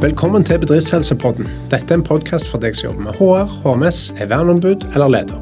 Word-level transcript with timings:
Velkommen 0.00 0.44
til 0.44 0.58
Bedriftshelsepodden. 0.58 1.48
Dette 1.70 1.92
er 1.92 1.94
en 1.98 2.02
podkast 2.02 2.48
for 2.48 2.58
deg 2.62 2.76
som 2.78 2.86
jobber 2.86 3.02
med 3.04 3.12
HR, 3.18 3.46
HMS, 3.66 4.14
er 4.16 4.26
verneombud 4.30 4.80
eller 4.94 5.08
leder. 5.12 5.40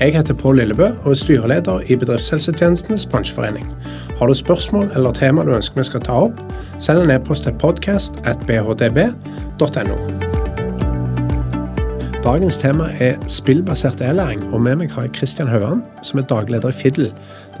Jeg 0.00 0.14
heter 0.14 0.34
Pål 0.40 0.56
Lillebø 0.56 0.86
og 1.02 1.10
er 1.10 1.14
styreleder 1.20 1.78
i 1.92 1.96
Bedriftshelsetjenestenes 2.00 3.04
bransjeforening. 3.12 3.66
Har 4.18 4.26
du 4.26 4.34
spørsmål 4.34 4.90
eller 4.96 5.12
tema 5.12 5.44
du 5.44 5.52
ønsker 5.52 5.78
vi 5.82 5.86
skal 5.90 6.00
ta 6.08 6.12
opp, 6.30 6.36
send 6.78 6.98
en 7.02 7.10
e-post 7.12 7.42
til 7.44 7.54
podcast.bhdb.no. 7.60 9.96
Dagens 12.24 12.56
tema 12.60 12.84
er 13.00 13.14
spillbasert 13.28 14.00
e-læring, 14.00 14.40
og 14.54 14.60
med 14.64 14.76
meg 14.80 14.88
har 14.96 15.02
jeg 15.10 15.16
Kristian 15.20 15.52
Hauan, 15.52 15.84
som 16.02 16.18
er 16.20 16.30
dagleder 16.32 16.68
i 16.72 16.80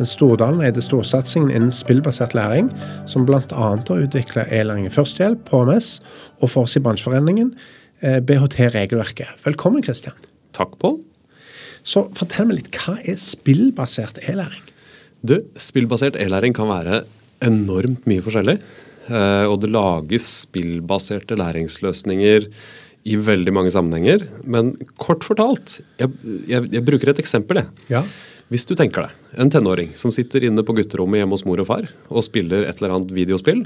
den 0.00 0.06
Stordalen-eide 0.06 0.82
storsatsingen 0.82 1.50
innen 1.50 1.72
spillbasert 1.72 2.34
læring, 2.34 2.70
som 3.06 3.26
bl.a. 3.26 3.40
har 3.52 4.00
utvikla 4.00 4.46
e-læring 4.48 4.86
i 4.86 4.90
førstehjelp, 4.90 5.48
HMS, 5.50 6.00
og 6.40 6.50
for 6.50 6.64
oss 6.64 6.76
i 6.76 6.80
bransjeforeningen 6.80 7.54
eh, 8.02 8.20
BHT-regelverket. 8.20 9.44
Velkommen, 9.44 9.82
Kristian. 9.82 10.16
Takk, 10.52 10.78
Pål. 10.80 11.00
Så 11.82 12.08
fortell 12.16 12.48
meg 12.48 12.60
litt, 12.60 12.76
hva 12.76 12.96
er 13.04 13.16
spillbasert 13.16 14.20
e-læring? 14.28 14.62
Du, 15.22 15.38
Spillbasert 15.56 16.16
e-læring 16.16 16.54
kan 16.56 16.68
være 16.70 17.04
enormt 17.44 18.06
mye 18.08 18.24
forskjellig. 18.24 18.56
Eh, 19.10 19.46
og 19.48 19.60
det 19.60 19.72
lages 19.72 20.28
spillbaserte 20.46 21.36
læringsløsninger 21.36 22.48
i 23.08 23.16
veldig 23.16 23.54
mange 23.56 23.72
sammenhenger. 23.72 24.26
Men 24.44 24.74
kort 25.00 25.24
fortalt, 25.26 25.78
jeg, 26.00 26.12
jeg, 26.50 26.68
jeg 26.74 26.84
bruker 26.86 27.12
et 27.12 27.22
eksempel. 27.22 27.62
jeg. 27.62 27.88
Ja. 27.92 28.04
Hvis 28.50 28.66
du 28.66 28.74
tenker 28.74 29.06
deg 29.06 29.40
en 29.40 29.50
tenåring 29.52 29.92
som 29.98 30.10
sitter 30.10 30.48
inne 30.48 30.64
på 30.66 30.74
gutterommet 30.74 31.22
hjemme 31.22 31.36
hos 31.36 31.46
mor 31.46 31.60
og 31.62 31.68
far 31.68 31.86
og 32.10 32.24
spiller 32.26 32.66
et 32.66 32.80
eller 32.80 32.96
annet 32.96 33.12
videospill, 33.14 33.62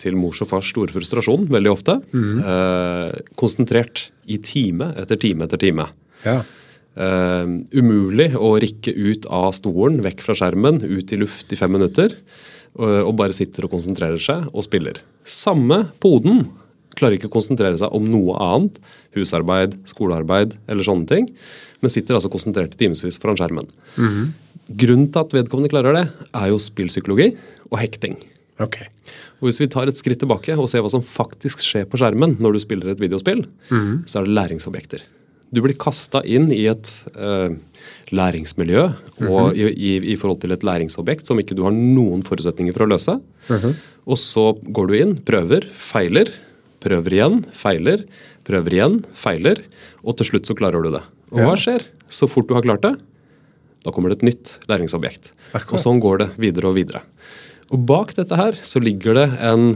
til 0.00 0.16
mors 0.18 0.42
og 0.44 0.50
fars 0.50 0.68
store 0.72 0.92
frustrasjon 0.92 1.46
veldig 1.48 1.70
ofte, 1.72 1.94
eh, 2.12 3.14
konsentrert 3.40 4.10
i 4.28 4.36
time 4.44 4.90
etter 5.00 5.16
time 5.20 5.46
etter 5.46 5.60
time. 5.60 5.86
Ja. 6.24 6.42
Eh, 6.96 7.46
umulig 7.76 8.34
å 8.36 8.54
rikke 8.60 8.92
ut 8.92 9.24
av 9.32 9.52
stolen, 9.56 10.02
vekk 10.04 10.20
fra 10.24 10.36
skjermen, 10.36 10.82
ut 10.84 11.12
i 11.12 11.20
luft 11.20 11.52
i 11.52 11.56
fem 11.56 11.72
minutter. 11.72 12.12
Og, 12.76 13.08
og 13.08 13.14
bare 13.16 13.32
sitter 13.32 13.64
og 13.64 13.72
konsentrerer 13.72 14.20
seg 14.20 14.50
og 14.52 14.64
spiller. 14.66 15.00
Samme 15.24 15.86
poden 16.00 16.44
klarer 16.96 17.18
ikke 17.18 17.30
å 17.30 17.36
konsentrere 17.36 17.78
seg 17.80 17.92
om 17.96 18.06
noe 18.08 18.36
annet. 18.42 18.80
Husarbeid, 19.16 19.76
skolearbeid 19.88 20.56
eller 20.66 20.86
sånne 20.86 21.08
ting. 21.10 21.28
Men 21.82 21.92
sitter 21.92 22.18
altså 22.18 22.32
konsentrert 22.32 22.76
i 22.76 22.84
timevis 22.84 23.20
foran 23.22 23.38
skjermen. 23.38 23.68
Grunnen 24.66 25.10
til 25.12 25.22
at 25.22 25.34
vedkommende 25.36 25.70
klarer 25.70 25.94
det, 25.94 26.06
er 26.34 26.48
jo 26.50 26.62
spillpsykologi 26.62 27.30
og 27.70 27.78
hekting. 27.78 28.16
Okay. 28.62 28.88
Og 29.38 29.50
Hvis 29.50 29.60
vi 29.60 29.68
tar 29.68 29.88
et 29.88 29.98
skritt 29.98 30.22
tilbake 30.22 30.54
og 30.56 30.68
ser 30.72 30.82
hva 30.84 30.90
som 30.92 31.04
faktisk 31.04 31.60
skjer 31.64 31.84
på 31.90 32.00
skjermen 32.00 32.38
når 32.40 32.56
du 32.56 32.62
spiller 32.64 32.90
et 32.92 33.02
videospill, 33.02 33.44
så 34.08 34.20
er 34.20 34.26
det 34.26 34.36
læringsobjekter. 34.38 35.04
Du 35.54 35.60
blir 35.62 35.76
kasta 35.78 36.24
inn 36.26 36.48
i 36.50 36.64
et 36.66 36.88
uh, 37.14 37.52
læringsmiljø 38.10 38.82
og 39.28 39.54
i, 39.54 39.68
i, 39.70 39.92
i 40.12 40.16
forhold 40.18 40.40
til 40.42 40.56
et 40.56 40.64
læringsobjekt 40.66 41.28
som 41.28 41.38
ikke 41.38 41.54
du 41.54 41.62
har 41.68 41.76
noen 41.76 42.24
forutsetninger 42.26 42.74
for 42.74 42.86
å 42.86 42.90
løse. 42.90 43.14
Og 44.06 44.18
så 44.18 44.48
går 44.58 44.90
du 44.90 44.96
inn, 44.98 45.14
prøver, 45.26 45.68
feiler, 45.70 46.32
prøver 46.86 47.18
igjen, 47.18 47.40
feiler, 47.56 48.06
prøver 48.46 48.78
igjen, 48.78 49.00
feiler, 49.18 49.60
og 50.06 50.16
til 50.20 50.30
slutt 50.30 50.48
så 50.48 50.56
klarer 50.58 50.86
du 50.86 50.92
det. 50.94 51.02
Og 51.34 51.42
hva 51.42 51.56
skjer 51.58 51.82
så 52.06 52.28
fort 52.30 52.46
du 52.48 52.54
har 52.54 52.64
klart 52.66 52.86
det? 52.86 52.94
Da 53.86 53.92
kommer 53.94 54.10
det 54.10 54.20
et 54.20 54.28
nytt 54.30 54.54
læringsobjekt. 54.70 55.32
Og 55.66 55.76
sånn 55.82 56.00
går 56.02 56.22
det 56.22 56.30
videre 56.42 56.70
og 56.70 56.78
videre. 56.78 57.02
Og 57.74 57.82
bak 57.86 58.14
dette 58.14 58.38
her 58.38 58.56
så 58.62 58.78
ligger 58.82 59.18
det 59.18 59.26
en 59.42 59.72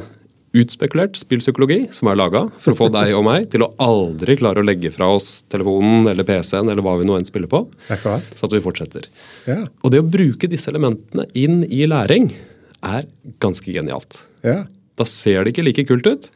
utspekulert 0.56 1.14
spillpsykologi 1.18 1.84
som 1.94 2.08
er 2.10 2.18
laga 2.18 2.40
for 2.58 2.74
å 2.74 2.78
få 2.78 2.88
deg 2.90 3.12
og 3.14 3.22
meg 3.28 3.46
til 3.52 3.62
å 3.62 3.70
aldri 3.82 4.34
klare 4.40 4.62
å 4.62 4.66
legge 4.66 4.90
fra 4.94 5.06
oss 5.14 5.44
telefonen 5.50 6.08
eller 6.10 6.26
PC-en 6.26 6.70
eller 6.72 6.82
hva 6.82 6.96
vi 6.98 7.06
nå 7.06 7.14
enn 7.18 7.26
spiller 7.28 7.50
på, 7.50 7.62
Akkurat. 7.86 8.26
så 8.34 8.48
at 8.48 8.56
vi 8.56 8.62
fortsetter. 8.64 9.06
Ja. 9.46 9.60
Og 9.84 9.94
det 9.94 10.02
å 10.02 10.08
bruke 10.10 10.50
disse 10.50 10.72
elementene 10.72 11.28
inn 11.38 11.62
i 11.70 11.84
læring 11.90 12.32
er 12.82 13.06
ganske 13.42 13.70
genialt. 13.70 14.24
Ja. 14.42 14.64
Da 14.98 15.06
ser 15.06 15.44
det 15.46 15.54
ikke 15.54 15.68
like 15.68 15.86
kult 15.86 16.10
ut. 16.10 16.30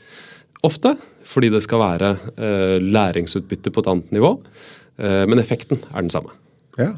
Ofte 0.65 0.95
fordi 1.29 1.49
det 1.53 1.63
skal 1.65 1.81
være 1.81 2.11
eh, 2.37 2.77
læringsutbytte 2.83 3.73
på 3.73 3.83
et 3.85 3.91
annet 3.91 4.11
nivå. 4.15 4.35
Eh, 5.01 5.25
men 5.31 5.41
effekten 5.43 5.81
er 5.93 6.01
den 6.05 6.13
samme. 6.15 6.35
ja. 6.81 6.95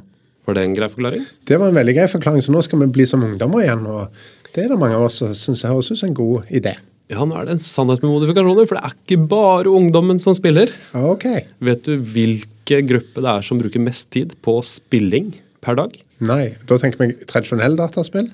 Var 0.47 0.55
det 0.55 0.63
en 0.63 0.75
grei 0.77 0.87
forklaring? 0.87 1.23
Det 1.43 1.57
var 1.59 1.73
en 1.73 1.75
veldig 1.75 1.93
grei 1.97 2.05
forklaring, 2.07 2.43
så 2.45 2.53
nå 2.55 2.61
skal 2.63 2.79
vi 2.85 2.87
bli 2.95 3.03
som 3.11 3.25
ungdommer 3.27 3.65
igjen. 3.65 3.81
og 3.91 4.53
Det 4.55 4.63
er 4.63 4.69
det 4.71 4.77
mange 4.79 4.95
av 4.95 5.09
oss 5.09 5.17
som 5.19 5.33
syns 5.35 5.65
høres 5.67 5.89
ut 5.91 5.99
som 5.99 6.13
en 6.13 6.15
god 6.15 6.53
idé. 6.55 6.77
Ja, 7.11 7.25
nå 7.27 7.35
er 7.35 7.49
det 7.49 7.57
en 7.57 7.63
sannhet 7.63 8.05
med 8.05 8.13
modifikasjoner, 8.13 8.69
for 8.71 8.79
det 8.79 8.85
er 8.87 8.95
ikke 8.95 9.27
bare 9.31 9.73
ungdommen 9.75 10.23
som 10.23 10.37
spiller. 10.39 10.71
Ok. 10.95 11.27
Vet 11.67 11.83
du 11.87 11.97
hvilke 11.99 12.79
gruppe 12.87 13.23
det 13.27 13.33
er 13.33 13.47
som 13.47 13.59
bruker 13.59 13.83
mest 13.83 14.13
tid 14.15 14.37
på 14.47 14.55
spilling 14.63 15.33
per 15.67 15.81
dag? 15.83 15.99
Nei, 16.23 16.55
da 16.71 16.79
tenker 16.79 17.03
vi 17.03 17.27
tradisjonell 17.27 17.75
dataspill. 17.83 18.31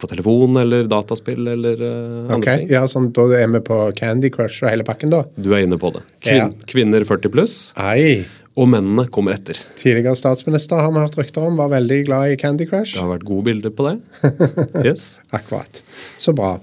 På 0.00 0.08
telefon 0.08 0.56
eller 0.56 0.86
dataspill 0.88 1.46
eller 1.52 1.80
uh, 1.84 2.32
andre 2.32 2.36
Ok, 2.38 2.46
ting? 2.62 2.68
ja, 2.72 2.82
sånn, 2.88 3.10
Da 3.12 3.26
er 3.36 3.46
vi 3.52 3.60
på 3.66 3.78
Candy 3.98 4.30
Crush 4.32 4.64
og 4.64 4.70
hele 4.72 4.84
pakken, 4.88 5.10
da. 5.12 5.24
Du 5.36 5.50
er 5.52 5.66
inne 5.66 5.76
på 5.80 5.92
det. 5.92 6.02
Kvin 6.24 6.38
Ja. 6.40 6.50
Kvinner 6.70 7.04
40 7.04 7.28
pluss, 7.34 7.56
Ei. 7.76 8.24
og 8.56 8.68
mennene 8.72 9.04
kommer 9.12 9.36
etter. 9.36 9.60
Tidligere 9.76 10.16
statsminister 10.16 10.80
har 10.80 10.90
vi 10.92 11.02
hørt 11.04 11.18
rykter 11.20 11.44
om 11.46 11.56
var 11.60 11.68
veldig 11.74 12.00
glad 12.08 12.32
i 12.32 12.36
Candy 12.40 12.64
Crush. 12.66 12.96
Det 12.96 13.04
har 13.04 13.12
vært 13.18 13.28
gode 13.28 13.44
bilder 13.50 13.70
på 13.76 13.90
det. 13.90 13.98
Yes. 14.88 15.20
Akkurat. 15.36 15.82
Så 16.18 16.32
bra. 16.36 16.54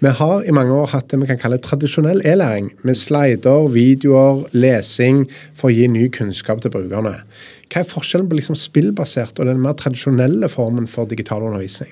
Vi 0.00 0.12
har 0.14 0.44
i 0.46 0.52
mange 0.54 0.70
år 0.70 0.92
hatt 0.92 1.08
det 1.10 1.18
vi 1.18 1.26
kan 1.26 1.40
kalle 1.42 1.56
tradisjonell 1.58 2.20
e-læring, 2.22 2.68
med 2.86 2.94
slider, 3.00 3.64
videoer, 3.74 4.44
lesing, 4.54 5.24
for 5.58 5.72
å 5.72 5.74
gi 5.74 5.88
ny 5.90 6.04
kunnskap 6.14 6.60
til 6.62 6.70
brukerne. 6.70 7.16
Hva 7.68 7.82
er 7.82 7.88
forskjellen 7.90 8.28
på 8.30 8.38
liksom 8.38 8.54
spillbasert 8.56 9.40
og 9.42 9.48
den 9.50 9.58
mer 9.60 9.74
tradisjonelle 9.76 10.46
formen 10.52 10.86
for 10.88 11.10
digital 11.10 11.42
undervisning? 11.48 11.90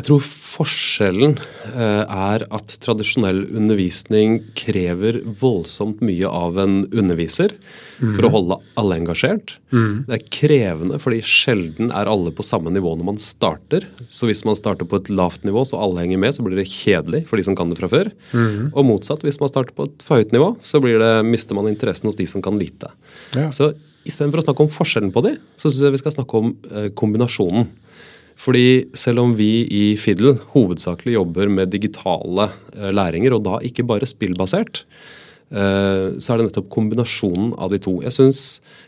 Jeg 0.00 0.06
tror 0.06 0.22
forskjellen 0.24 1.34
eh, 1.74 2.04
er 2.08 2.44
at 2.48 2.72
tradisjonell 2.80 3.42
undervisning 3.52 4.38
krever 4.56 5.18
voldsomt 5.42 6.00
mye 6.00 6.24
av 6.24 6.56
en 6.62 6.78
underviser 6.88 7.52
for 7.98 8.24
å 8.24 8.30
holde 8.32 8.56
alle 8.80 8.96
engasjert. 9.02 9.58
Det 10.08 10.16
er 10.16 10.24
krevende 10.32 10.96
fordi 11.02 11.18
sjelden 11.26 11.92
er 11.92 12.08
alle 12.08 12.32
på 12.32 12.46
samme 12.46 12.72
nivå 12.72 12.94
når 12.96 13.10
man 13.10 13.20
starter. 13.20 13.84
Så 14.08 14.30
hvis 14.30 14.40
man 14.48 14.56
starter 14.56 14.88
på 14.88 15.02
et 15.02 15.12
lavt 15.12 15.44
nivå 15.44 15.66
så 15.68 15.82
alle 15.84 16.06
henger 16.06 16.22
med, 16.24 16.32
så 16.32 16.46
blir 16.46 16.56
det 16.56 16.70
kjedelig 16.70 17.26
for 17.28 17.36
de 17.36 17.44
som 17.50 17.58
kan 17.58 17.68
det 17.68 17.76
fra 17.82 17.92
før. 17.92 18.08
Og 18.72 18.88
motsatt, 18.88 19.26
hvis 19.26 19.40
man 19.42 19.52
starter 19.52 19.76
på 19.76 19.90
et 19.90 20.06
for 20.06 20.22
høyt 20.22 20.32
nivå, 20.32 20.54
så 20.64 20.80
blir 20.80 20.96
det, 21.02 21.12
mister 21.28 21.58
man 21.58 21.68
interessen 21.68 22.08
hos 22.08 22.16
de 22.16 22.24
som 22.30 22.40
kan 22.44 22.56
lite. 22.56 22.88
Ja. 23.36 23.50
Så 23.52 23.74
istedenfor 24.08 24.40
å 24.40 24.48
snakke 24.48 24.64
om 24.64 24.72
forskjellen 24.72 25.12
på 25.12 25.26
de, 25.28 25.36
så 25.60 25.68
syns 25.68 25.84
jeg 25.84 25.98
vi 25.98 26.00
skal 26.00 26.16
snakke 26.16 26.40
om 26.40 26.54
eh, 26.72 26.88
kombinasjonen. 26.96 27.68
Fordi 28.40 28.90
selv 28.96 29.24
om 29.24 29.32
vi 29.36 29.66
i 29.68 29.84
Fiddle 30.00 30.36
hovedsakelig 30.54 31.18
jobber 31.18 31.50
med 31.52 31.72
digitale 31.74 32.48
eh, 32.76 32.92
læringer, 32.94 33.36
og 33.36 33.44
da 33.44 33.58
ikke 33.66 33.84
bare 33.88 34.08
spillbasert, 34.08 34.84
eh, 35.52 36.16
så 36.16 36.32
er 36.32 36.40
det 36.40 36.48
nettopp 36.48 36.70
kombinasjonen 36.72 37.52
av 37.60 37.74
de 37.74 37.80
to. 37.84 37.98
Jeg 38.06 38.16
syns 38.16 38.44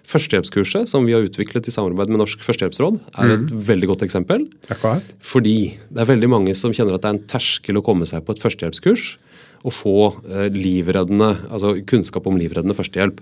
førstehjelpskurset, 0.08 0.88
som 0.88 1.04
vi 1.04 1.12
har 1.16 1.26
utviklet 1.26 1.68
i 1.68 1.74
samarbeid 1.74 2.12
med 2.12 2.22
Norsk 2.22 2.46
førstehjelpsråd, 2.46 3.02
er 3.20 3.36
et 3.36 3.52
veldig 3.72 3.92
godt 3.92 4.06
eksempel. 4.08 4.48
Akkurat. 4.72 5.12
Fordi 5.20 5.58
det 5.90 6.00
er 6.00 6.12
veldig 6.14 6.32
mange 6.32 6.56
som 6.58 6.72
kjenner 6.72 6.96
at 6.96 7.04
det 7.04 7.12
er 7.12 7.18
en 7.18 7.26
terskel 7.36 7.80
å 7.80 7.84
komme 7.84 8.08
seg 8.08 8.24
på 8.24 8.36
et 8.36 8.42
førstehjelpskurs 8.42 9.16
og 9.62 9.74
få 9.76 9.96
eh, 10.32 10.48
livreddende, 10.54 11.34
altså 11.52 11.76
kunnskap 11.86 12.24
om 12.26 12.40
livreddende 12.40 12.78
førstehjelp. 12.78 13.20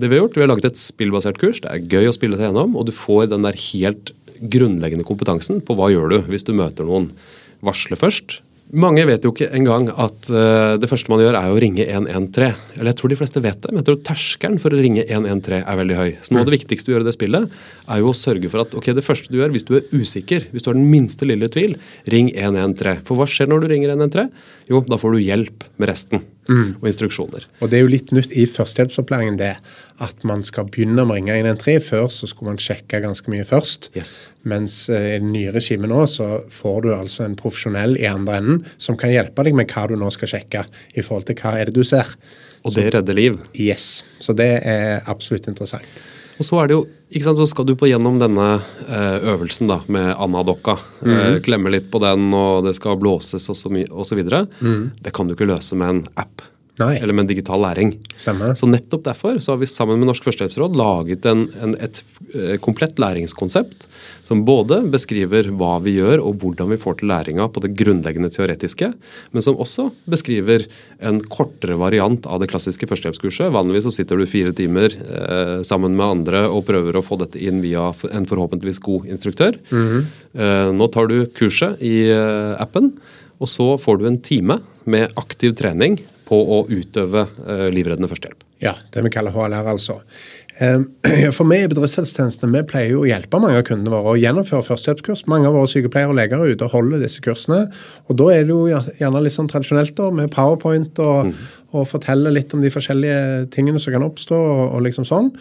Det 0.00 0.08
Vi 0.08 0.16
har 0.16 0.24
gjort, 0.24 0.36
vi 0.36 0.40
har 0.40 0.48
laget 0.48 0.70
et 0.70 0.80
spillbasert 0.80 1.38
kurs. 1.40 1.60
Det 1.60 1.68
er 1.68 1.84
gøy 1.84 2.08
å 2.08 2.16
spille 2.16 2.38
seg 2.38 2.48
gjennom, 2.48 2.72
og 2.78 2.86
du 2.88 2.92
får 2.96 3.28
den 3.32 3.44
der 3.44 3.56
helt 3.68 4.14
grunnleggende 4.40 5.06
kompetansen 5.06 5.60
på 5.64 5.76
hva 5.78 5.90
gjør 5.92 6.14
du 6.14 6.20
hvis 6.30 6.46
du 6.48 6.54
møter 6.56 6.88
noen. 6.88 7.10
Varsle 7.64 7.98
først. 8.00 8.40
Mange 8.70 9.02
vet 9.02 9.24
jo 9.26 9.32
ikke 9.32 9.48
engang 9.56 9.88
at 9.90 10.28
eh, 10.30 10.76
det 10.78 10.86
første 10.86 11.10
man 11.10 11.18
gjør, 11.18 11.34
er 11.34 11.50
å 11.50 11.58
ringe 11.58 11.82
113. 11.82 12.76
Eller 12.76 12.92
jeg 12.92 12.98
tror 13.00 13.10
de 13.10 13.18
fleste 13.18 13.42
vet 13.42 13.58
det, 13.58 13.72
men 13.72 13.82
jeg 13.82 13.88
tror 13.88 13.98
terskelen 14.06 14.60
for 14.62 14.70
å 14.70 14.78
ringe 14.78 15.02
113 15.02 15.64
er 15.64 15.80
veldig 15.80 15.96
høy. 15.98 16.10
Så 16.22 16.36
noe 16.36 16.44
av 16.44 16.50
det 16.50 16.54
viktigste 16.54 16.90
vi 16.90 16.94
gjør 16.94 17.02
i 17.02 17.08
det 17.08 17.16
spillet, 17.16 17.56
er 17.90 18.02
jo 18.02 18.12
å 18.12 18.20
sørge 18.20 18.52
for 18.52 18.62
at 18.62 18.76
ok, 18.78 18.92
det 18.94 19.06
første 19.06 19.32
du 19.32 19.40
gjør, 19.40 19.50
hvis 19.56 19.66
du 19.66 19.74
er 19.80 19.90
usikker, 19.90 20.46
hvis 20.52 20.66
du 20.66 20.70
har 20.70 20.78
den 20.78 20.86
minste 20.92 21.26
lille 21.26 21.50
tvil, 21.50 21.74
ring 22.14 22.30
113. 22.30 23.02
For 23.08 23.18
hva 23.18 23.26
skjer 23.30 23.50
når 23.50 23.64
du 23.64 23.72
ringer 23.74 23.96
113? 23.96 24.30
Jo, 24.70 24.84
da 24.86 25.00
får 25.02 25.18
du 25.18 25.24
hjelp 25.24 25.66
med 25.74 25.90
resten 25.90 26.22
og 26.50 26.86
instruksjoner. 26.90 27.46
Og 27.60 27.70
det 27.70 27.78
er 27.78 27.84
jo 27.84 27.92
litt 27.92 28.12
nytt 28.14 28.34
i 28.34 28.46
førstehjelpsopplæringen 28.50 29.38
det 29.40 29.54
at 30.00 30.24
man 30.26 30.42
skal 30.46 30.68
begynne 30.72 31.04
å 31.04 31.10
ringe 31.12 31.36
113. 31.36 31.80
Før 31.84 32.08
så 32.12 32.28
skulle 32.28 32.54
man 32.54 32.62
sjekke 32.62 33.02
ganske 33.04 33.30
mye 33.32 33.46
først. 33.46 33.90
Yes. 33.98 34.32
Mens 34.48 34.82
eh, 34.92 35.14
i 35.14 35.18
det 35.20 35.30
nye 35.30 35.54
regimet 35.54 35.92
nå 35.92 36.04
så 36.10 36.42
får 36.50 36.78
du 36.86 36.92
altså 36.96 37.26
en 37.26 37.38
profesjonell 37.38 37.96
i 38.00 38.08
andre 38.10 38.40
enden 38.40 38.62
som 38.78 38.98
kan 39.00 39.12
hjelpe 39.12 39.46
deg 39.46 39.58
med 39.58 39.70
hva 39.70 39.86
du 39.90 39.96
nå 40.00 40.10
skal 40.14 40.32
sjekke 40.34 40.64
i 40.94 41.04
forhold 41.04 41.28
til 41.28 41.38
hva 41.40 41.56
er 41.60 41.70
det 41.70 41.76
du 41.78 41.84
ser. 41.86 42.16
Og 42.64 42.74
det 42.76 42.90
redder 42.92 43.16
liv. 43.16 43.38
Yes. 43.56 44.02
Så 44.20 44.34
det 44.36 44.50
er 44.68 45.04
absolutt 45.08 45.48
interessant. 45.48 45.86
Og 46.40 46.46
så 46.46 46.60
det 46.70 46.76
jo, 46.78 46.84
sant, 47.20 47.36
så 47.36 47.44
skal 47.48 47.66
du 47.68 47.74
på 47.76 47.90
gjennom 47.90 48.16
denne 48.20 48.46
eh, 48.88 49.18
øvelsen 49.28 49.68
da, 49.68 49.82
med 49.92 50.14
anadokka. 50.16 50.78
Mm. 51.04 51.42
Klemme 51.44 51.72
litt 51.72 51.90
på 51.92 52.00
den, 52.00 52.30
og 52.32 52.64
det 52.64 52.72
skal 52.78 52.96
blåses 53.00 53.50
og 53.52 53.58
så, 53.58 53.72
og 53.90 54.08
så 54.08 54.16
videre. 54.16 54.46
Det 55.04 55.12
kan 55.12 55.28
du 55.28 55.36
ikke 55.36 55.50
løse 55.50 55.76
med 55.76 55.92
en 55.92 56.00
app. 56.22 56.40
Nei. 56.80 56.94
eller 56.98 57.16
med 57.16 57.28
digital 57.28 57.60
læring. 57.62 57.92
Stemmer. 58.16 58.54
Så 58.56 58.68
nettopp 58.68 59.04
derfor 59.06 59.38
så 59.40 59.52
har 59.52 59.60
vi 59.60 59.68
sammen 59.68 60.00
med 60.00 60.08
Norsk 60.10 60.24
førstehjelpsråd 60.26 60.78
laget 60.80 61.26
en, 61.28 61.46
en, 61.62 61.74
et 61.82 62.02
eh, 62.34 62.56
komplett 62.62 62.98
læringskonsept 63.00 63.86
som 64.24 64.44
både 64.48 64.80
beskriver 64.92 65.50
hva 65.60 65.76
vi 65.84 65.96
gjør 65.98 66.22
og 66.24 66.40
hvordan 66.42 66.72
vi 66.72 66.80
får 66.80 67.00
til 67.00 67.10
læringa 67.12 67.48
på 67.52 67.62
det 67.64 67.72
grunnleggende 67.78 68.30
teoretiske, 68.32 68.92
men 69.32 69.44
som 69.44 69.60
også 69.60 69.90
beskriver 70.10 70.66
en 71.04 71.20
kortere 71.32 71.78
variant 71.80 72.26
av 72.30 72.40
det 72.42 72.50
klassiske 72.52 72.88
førstehjelpskurset. 72.90 73.52
Vanligvis 73.54 73.88
så 73.88 73.94
sitter 74.00 74.20
du 74.20 74.28
fire 74.30 74.54
timer 74.56 74.96
eh, 74.96 75.56
sammen 75.66 75.96
med 75.98 76.06
andre 76.06 76.44
og 76.48 76.66
prøver 76.68 76.96
å 76.96 77.04
få 77.04 77.20
dette 77.20 77.40
inn 77.40 77.62
via 77.64 77.90
en 78.10 78.28
forhåpentligvis 78.28 78.82
god 78.84 79.08
instruktør. 79.10 79.60
eh, 80.36 80.70
nå 80.72 80.90
tar 80.94 81.10
du 81.10 81.18
kurset 81.36 81.80
i 81.84 82.08
eh, 82.12 82.54
appen. 82.60 82.94
Og 83.40 83.48
så 83.48 83.66
får 83.80 84.00
du 84.00 84.08
en 84.08 84.20
time 84.20 84.58
med 84.84 85.14
aktiv 85.20 85.54
trening 85.56 85.96
på 86.30 86.38
å 86.38 86.60
utøve 86.70 87.24
eh, 87.50 87.66
livreddende 87.74 88.06
førstehjelp. 88.10 88.44
Ja, 88.62 88.74
det 88.94 89.02
vi 89.02 89.10
kaller 89.10 89.32
HLR, 89.34 89.66
altså. 89.72 89.96
Eh, 90.60 90.82
For 91.36 91.48
vi 91.48 91.56
i 91.64 91.68
bedriftshelsetjenesten 91.72 92.52
vi 92.54 92.60
pleier 92.70 92.92
jo 92.94 93.00
å 93.02 93.08
hjelpe 93.08 93.40
mange 93.42 93.58
av 93.58 93.64
kundene 93.66 93.90
våre 93.96 94.12
å 94.14 94.20
gjennomføre 94.20 94.62
førstehjelpskurs. 94.68 95.24
Mange 95.32 95.48
av 95.50 95.56
våre 95.58 95.70
sykepleiere 95.72 96.12
og 96.12 96.18
leger 96.20 96.44
er 96.44 96.52
ute 96.54 96.68
og 96.68 96.74
holder 96.76 97.02
disse 97.02 97.24
kursene. 97.24 97.64
Og 98.06 98.18
da 98.20 98.28
er 98.36 98.44
det 98.46 98.54
jo 98.54 98.60
gjerne 98.70 99.24
litt 99.24 99.34
sånn 99.34 99.50
tradisjonelt 99.50 99.96
da, 99.98 100.10
med 100.20 100.30
powerpoint 100.36 101.00
og, 101.02 101.32
og 101.74 101.88
fortelle 101.90 102.30
litt 102.36 102.54
om 102.54 102.62
de 102.62 102.70
forskjellige 102.76 103.48
tingene 103.56 103.82
som 103.82 103.96
kan 103.96 104.06
oppstå, 104.06 104.38
og, 104.54 104.62
og 104.76 104.84
liksom 104.86 105.08
sånn. 105.08 105.32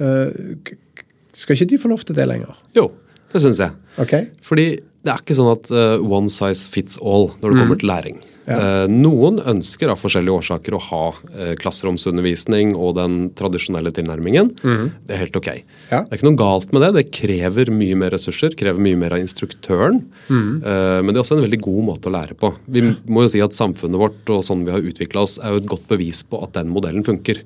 Eh, 0.00 0.56
k- 0.64 0.78
k- 0.96 1.08
skal 1.42 1.58
ikke 1.58 1.70
de 1.74 1.82
få 1.84 1.90
lov 1.92 2.06
til 2.08 2.16
det 2.16 2.28
lenger? 2.30 2.54
Jo, 2.78 2.88
det 3.34 3.42
syns 3.44 3.60
jeg. 3.66 3.74
Okay. 4.02 4.30
Fordi 4.46 4.70
det 5.04 5.12
er 5.14 5.20
ikke 5.22 5.36
sånn 5.36 5.52
at 5.52 5.70
eh, 5.74 5.98
one 6.06 6.30
size 6.32 6.68
fits 6.70 6.96
all 7.02 7.28
når 7.42 7.50
det 7.54 7.60
kommer 7.64 7.78
til 7.82 7.90
læring. 7.90 8.22
Eh, 8.50 8.86
noen 8.90 9.38
ønsker 9.52 9.92
av 9.92 10.00
forskjellige 10.00 10.36
årsaker 10.40 10.74
å 10.76 10.80
ha 10.90 11.02
uh, 11.12 11.52
klasseromsundervisning 11.60 12.72
og 12.76 12.96
den 12.98 13.18
tradisjonelle 13.38 13.92
tilnærmingen. 13.94 14.52
Det 14.60 15.14
er 15.14 15.22
helt 15.24 15.36
ok. 15.38 15.48
Ja. 15.90 16.02
Det 16.04 16.10
er 16.10 16.18
ikke 16.18 16.28
noe 16.30 16.40
galt 16.40 16.72
med 16.74 16.82
det. 16.84 16.90
Det 16.96 17.04
krever 17.14 17.70
mye 17.74 17.98
mer 18.00 18.14
ressurser, 18.14 18.54
krever 18.58 18.82
mye 18.82 18.98
mer 19.00 19.14
av 19.16 19.22
instruktøren. 19.22 20.00
Mm. 20.30 20.60
men 20.60 21.10
det 21.10 21.18
er 21.18 21.22
også 21.24 21.36
en 21.36 21.42
veldig 21.44 21.58
god 21.64 21.82
måte 21.86 22.08
å 22.10 22.12
lære 22.14 22.36
på. 22.38 22.50
Vi 22.70 22.82
må 23.10 23.24
jo 23.24 23.30
si 23.32 23.40
at 23.42 23.54
Samfunnet 23.56 23.98
vårt 24.00 24.30
og 24.32 24.42
sånn 24.46 24.62
vi 24.66 24.72
har 24.72 24.84
utvikla 24.86 25.24
oss, 25.26 25.38
er 25.42 25.52
jo 25.54 25.60
et 25.60 25.68
godt 25.70 25.86
bevis 25.90 26.22
på 26.26 26.38
at 26.44 26.54
den 26.56 26.70
modellen 26.72 27.04
funker. 27.06 27.42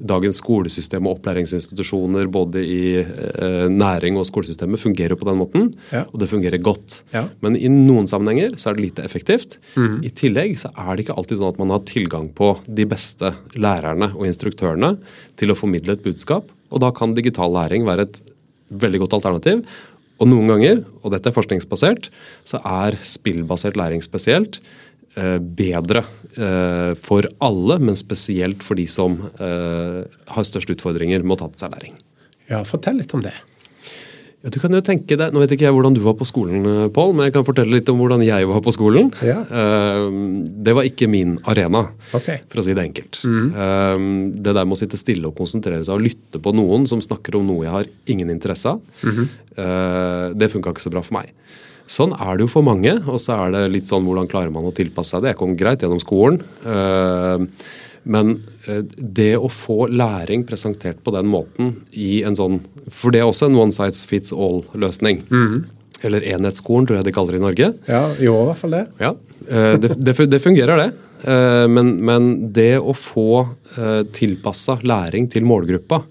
Dagens 0.00 0.40
skolesystem 0.42 1.06
og 1.06 1.18
opplæringsinstitusjoner 1.18 2.28
både 2.32 2.62
i 2.64 2.80
eh, 3.00 3.66
næring 3.72 4.18
og 4.20 4.26
skolesystemet 4.28 4.82
fungerer 4.82 5.16
på 5.20 5.28
den 5.28 5.38
måten, 5.40 5.70
Ja. 5.92 6.04
og 6.12 6.20
det 6.20 6.28
fungerer 6.30 6.60
godt. 6.62 7.02
Ja. 7.14 7.24
Men 7.44 7.56
i 7.56 7.68
noen 7.72 8.06
sammenhenger 8.10 8.56
så 8.60 8.70
er 8.70 8.74
det 8.78 8.84
lite 8.88 9.04
effektivt. 9.06 9.58
I 9.78 10.10
tillegg 10.14 10.43
så 10.58 10.70
er 10.76 10.92
det 10.92 11.06
ikke 11.06 11.16
alltid 11.18 11.40
sånn 11.40 11.54
at 11.54 11.60
man 11.62 11.72
har 11.72 11.82
tilgang 11.88 12.28
på 12.36 12.52
de 12.66 12.86
beste 12.90 13.32
lærerne 13.56 14.10
og 14.12 14.26
instruktørene 14.28 14.94
til 15.40 15.52
å 15.52 15.58
formidle 15.58 15.96
et 15.96 16.04
budskap, 16.04 16.50
og 16.70 16.82
da 16.84 16.90
kan 16.94 17.16
digital 17.16 17.54
læring 17.54 17.86
være 17.88 18.08
et 18.08 18.20
veldig 18.74 19.04
godt 19.04 19.18
alternativ. 19.18 19.62
Og 20.22 20.30
noen 20.30 20.50
ganger, 20.52 20.82
og 21.02 21.14
dette 21.14 21.30
er 21.30 21.36
forskningsbasert, 21.36 22.10
så 22.46 22.60
er 22.84 22.98
spillbasert 23.02 23.78
læring 23.78 24.02
spesielt 24.04 24.60
eh, 25.18 25.38
bedre 25.38 26.04
eh, 26.38 26.92
for 27.00 27.26
alle, 27.44 27.80
men 27.82 27.98
spesielt 27.98 28.62
for 28.66 28.78
de 28.78 28.86
som 28.90 29.16
eh, 29.42 30.04
har 30.36 30.46
størst 30.46 30.70
utfordringer 30.76 31.24
med 31.24 31.36
å 31.36 31.40
ta 31.42 31.50
til 31.50 31.64
seg 31.64 31.74
læring. 31.74 31.98
Ja, 32.50 32.62
fortell 32.68 33.00
litt 33.00 33.14
om 33.16 33.24
det. 33.24 33.34
Ja, 34.44 34.50
du 34.52 34.58
kan 34.60 34.74
jo 34.76 34.82
tenke 34.84 35.16
deg, 35.16 35.32
Nå 35.32 35.40
vet 35.40 35.54
ikke 35.56 35.64
jeg 35.64 35.72
hvordan 35.72 35.94
du 35.96 36.02
var 36.04 36.16
på 36.20 36.26
skolen, 36.28 36.66
eh, 36.68 36.88
Pål, 36.92 37.14
men 37.16 37.28
jeg 37.30 37.34
kan 37.38 37.46
fortelle 37.46 37.72
litt 37.78 37.88
om 37.88 38.00
hvordan 38.02 38.20
jeg 38.26 38.44
var 38.50 38.60
på 38.64 38.74
skolen. 38.76 39.08
Ja. 39.24 39.38
Eh, 39.48 40.08
Det 40.64 40.74
var 40.76 40.84
ikke 40.84 41.08
min 41.08 41.38
arena, 41.48 41.86
okay. 42.12 42.42
for 42.52 42.60
å 42.60 42.64
si 42.66 42.74
det 42.76 42.84
enkelt. 42.84 43.20
Mm. 43.24 44.32
Det 44.44 44.52
der 44.52 44.64
med 44.68 44.76
å 44.76 44.80
sitte 44.80 45.00
stille 45.00 45.28
og 45.28 45.36
konsentrere 45.38 45.84
seg 45.84 45.96
og 45.96 46.04
lytte 46.04 46.40
på 46.44 46.52
noen 46.56 46.84
som 46.88 47.00
snakker 47.04 47.38
om 47.38 47.46
noe 47.48 47.64
jeg 47.64 47.72
har 47.72 47.88
ingen 48.12 48.30
interesse 48.32 48.68
av, 48.68 48.80
eh, 49.04 50.28
det 50.36 50.50
funka 50.52 50.72
ikke 50.74 50.84
så 50.84 50.92
bra 50.92 51.02
for 51.04 51.16
meg. 51.20 51.32
Sånn 51.86 52.12
er 52.16 52.36
det 52.36 52.46
jo 52.46 52.52
for 52.52 52.64
mange, 52.64 52.92
og 53.08 53.20
så 53.20 53.36
er 53.46 53.52
det 53.52 53.64
litt 53.72 53.88
sånn 53.88 54.04
hvordan 54.04 54.28
klarer 54.28 54.52
man 54.52 54.64
å 54.64 54.72
tilpasse 54.76 55.16
seg 55.16 55.22
det. 55.24 55.34
Jeg 55.34 55.40
kom 55.40 55.56
greit 55.56 55.84
gjennom 55.84 56.00
skolen. 56.00 56.40
Men 58.04 58.34
eh, 58.68 58.82
det 58.98 59.30
å 59.40 59.48
få 59.52 59.86
læring 59.88 60.44
presentert 60.48 61.00
på 61.04 61.12
den 61.14 61.26
måten 61.32 61.70
i 61.92 62.22
en 62.26 62.36
sånn 62.36 62.58
For 62.92 63.10
det 63.14 63.22
er 63.22 63.30
også 63.30 63.48
en 63.48 63.56
one 63.56 63.72
size 63.72 64.04
fits 64.06 64.32
all-løsning. 64.32 65.22
Eller 66.04 66.20
enhetsskolen, 66.34 66.84
tror 66.86 66.98
jeg 67.00 67.06
de 67.06 67.14
kaller 67.16 67.32
det 67.32 67.40
i 67.40 67.44
Norge. 67.46 67.68
Ja, 67.88 68.02
i 68.20 68.28
hvert 68.28 68.60
fall 68.60 68.74
det. 68.76 68.82
Ja, 69.00 69.14
eh, 69.48 69.74
det, 69.80 69.94
det, 70.04 70.16
det 70.28 70.40
fungerer 70.44 70.76
det. 70.82 70.90
Eh, 71.24 71.64
Men, 71.72 71.94
men 72.04 72.52
det 72.52 72.74
å 72.78 72.92
få 72.92 73.46
tilpassa 74.12 74.76
læring 74.84 75.26
til 75.32 75.44
målgruppa 75.48 76.02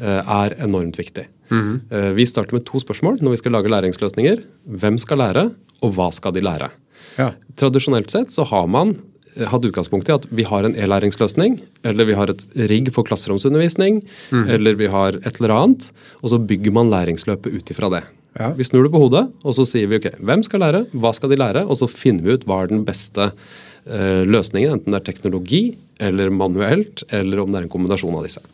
er 0.00 0.54
enormt 0.64 0.96
viktig. 1.00 1.26
Eh, 1.52 2.10
Vi 2.16 2.26
starter 2.26 2.56
med 2.56 2.64
to 2.68 2.80
spørsmål 2.82 3.20
når 3.22 3.36
vi 3.36 3.40
skal 3.42 3.54
lage 3.56 3.70
læringsløsninger. 3.72 4.42
Hvem 4.80 4.98
skal 5.00 5.20
lære, 5.22 5.44
og 5.84 5.92
hva 5.96 6.08
skal 6.12 6.32
de 6.36 6.42
lære? 6.44 6.70
Ja. 7.18 7.30
Tradisjonelt 7.56 8.10
sett 8.12 8.32
så 8.34 8.44
har 8.50 8.66
man 8.68 8.96
hatt 9.44 9.64
utgangspunkt 9.68 10.08
i 10.08 10.14
at 10.14 10.26
vi 10.32 10.46
har 10.48 10.64
en 10.64 10.76
e-læringsløsning, 10.76 11.58
eller 11.84 12.08
vi 12.08 12.16
har 12.16 12.30
et 12.32 12.46
rigg 12.70 12.88
for 12.94 13.04
klasseromsundervisning, 13.08 14.00
eller 14.32 14.78
vi 14.80 14.88
har 14.92 15.18
et 15.20 15.40
eller 15.40 15.54
annet, 15.54 15.90
og 16.22 16.32
så 16.32 16.40
bygger 16.40 16.72
man 16.72 16.92
læringsløpet 16.92 17.52
ut 17.52 17.70
ifra 17.74 17.90
det. 17.92 18.02
Ja. 18.36 18.50
Vi 18.56 18.64
snur 18.64 18.84
det 18.84 18.92
på 18.92 19.00
hodet, 19.00 19.26
og 19.44 19.54
så 19.56 19.64
sier 19.68 19.88
vi 19.88 19.96
ok, 20.00 20.10
hvem 20.20 20.42
skal 20.44 20.60
lære, 20.60 20.82
hva 20.92 21.12
skal 21.16 21.32
de 21.32 21.38
lære, 21.40 21.64
og 21.64 21.78
så 21.80 21.88
finner 21.88 22.24
vi 22.24 22.36
ut 22.36 22.44
hva 22.48 22.62
er 22.62 22.72
den 22.72 22.84
beste 22.88 23.30
eh, 23.30 24.24
løsningen, 24.28 24.76
enten 24.76 24.92
det 24.92 25.00
er 25.00 25.06
teknologi, 25.06 25.62
eller 26.00 26.32
manuelt, 26.34 27.06
eller 27.16 27.40
om 27.40 27.52
det 27.52 27.62
er 27.62 27.68
en 27.68 27.72
kombinasjon 27.72 28.18
av 28.18 28.26
disse. 28.28 28.44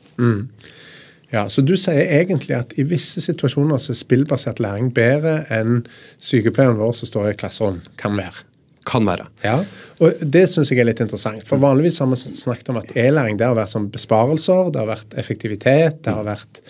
Ja, 1.32 1.48
Så 1.48 1.64
du 1.64 1.74
sier 1.80 2.04
egentlig 2.20 2.54
at 2.58 2.74
i 2.76 2.84
visse 2.84 3.22
situasjoner 3.24 3.80
så 3.80 3.94
er 3.94 3.98
spillbasert 4.02 4.60
læring 4.60 4.90
bedre 4.92 5.40
enn 5.50 5.80
sykepleieren 6.20 6.76
vår 6.76 6.92
som 6.98 7.08
står 7.08 7.30
i 7.30 7.36
klasserom, 7.40 7.80
kan 7.96 8.18
være. 8.20 8.44
Kan 8.88 9.06
være. 9.06 9.28
Ja, 9.44 9.58
og 10.02 10.22
Det 10.34 10.42
syns 10.50 10.72
jeg 10.72 10.80
er 10.82 10.88
litt 10.88 11.02
interessant. 11.04 11.44
For 11.46 11.60
Vanligvis 11.62 12.00
har 12.02 12.08
vi 12.10 12.18
snakket 12.18 12.72
om 12.72 12.80
at 12.80 12.94
e-læring 12.98 13.38
det 13.38 13.46
har 13.46 13.58
vært 13.58 13.72
som 13.74 13.86
besparelser, 13.92 14.72
det 14.74 14.80
har 14.82 14.88
vært 14.90 15.14
effektivitet, 15.20 16.00
det 16.02 16.14
har 16.16 16.26
vært, 16.26 16.62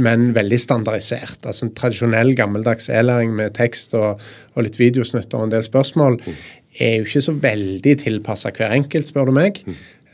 men 0.00 0.30
veldig 0.36 0.60
standardisert. 0.62 1.42
Altså 1.44 1.66
En 1.66 1.74
tradisjonell, 1.76 2.32
gammeldags 2.38 2.88
e-læring 2.88 3.34
med 3.36 3.56
tekst 3.58 3.96
og, 3.98 4.22
og 4.54 4.64
litt 4.64 4.80
videosnutter 4.80 5.40
og 5.40 5.48
en 5.48 5.56
del 5.58 5.66
spørsmål 5.66 6.20
er 6.78 6.98
jo 6.98 7.08
ikke 7.08 7.24
så 7.24 7.34
veldig 7.42 7.94
tilpassa 8.04 8.52
hver 8.54 8.74
enkelt, 8.76 9.08
spør 9.10 9.30
du 9.30 9.36
meg. 9.38 9.60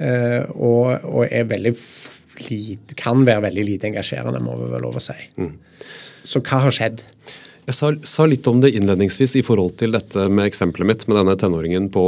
Eh, 0.02 0.42
og, 0.54 1.04
og 1.06 1.26
er 1.28 1.46
veldig 1.50 1.74
lite, 2.48 2.96
kan 2.98 3.22
være 3.26 3.46
veldig 3.48 3.64
lite 3.68 3.90
engasjerende, 3.90 4.42
må 4.42 4.56
vi 4.58 4.70
vel 4.72 4.86
lov 4.86 4.98
å 4.98 5.02
si. 5.02 5.16
Så 6.24 6.40
hva 6.42 6.64
har 6.64 6.74
skjedd? 6.74 7.04
Jeg 7.64 7.74
sa, 7.78 7.88
sa 8.04 8.26
litt 8.28 8.44
om 8.50 8.58
det 8.60 8.74
innledningsvis 8.76 9.38
i 9.40 9.42
forhold 9.46 9.72
til 9.80 9.94
dette 9.96 10.26
med 10.28 10.44
eksempelet 10.50 10.84
mitt 10.90 11.04
med 11.08 11.16
denne 11.16 11.32
tenåringen 11.40 11.86
på, 11.94 12.02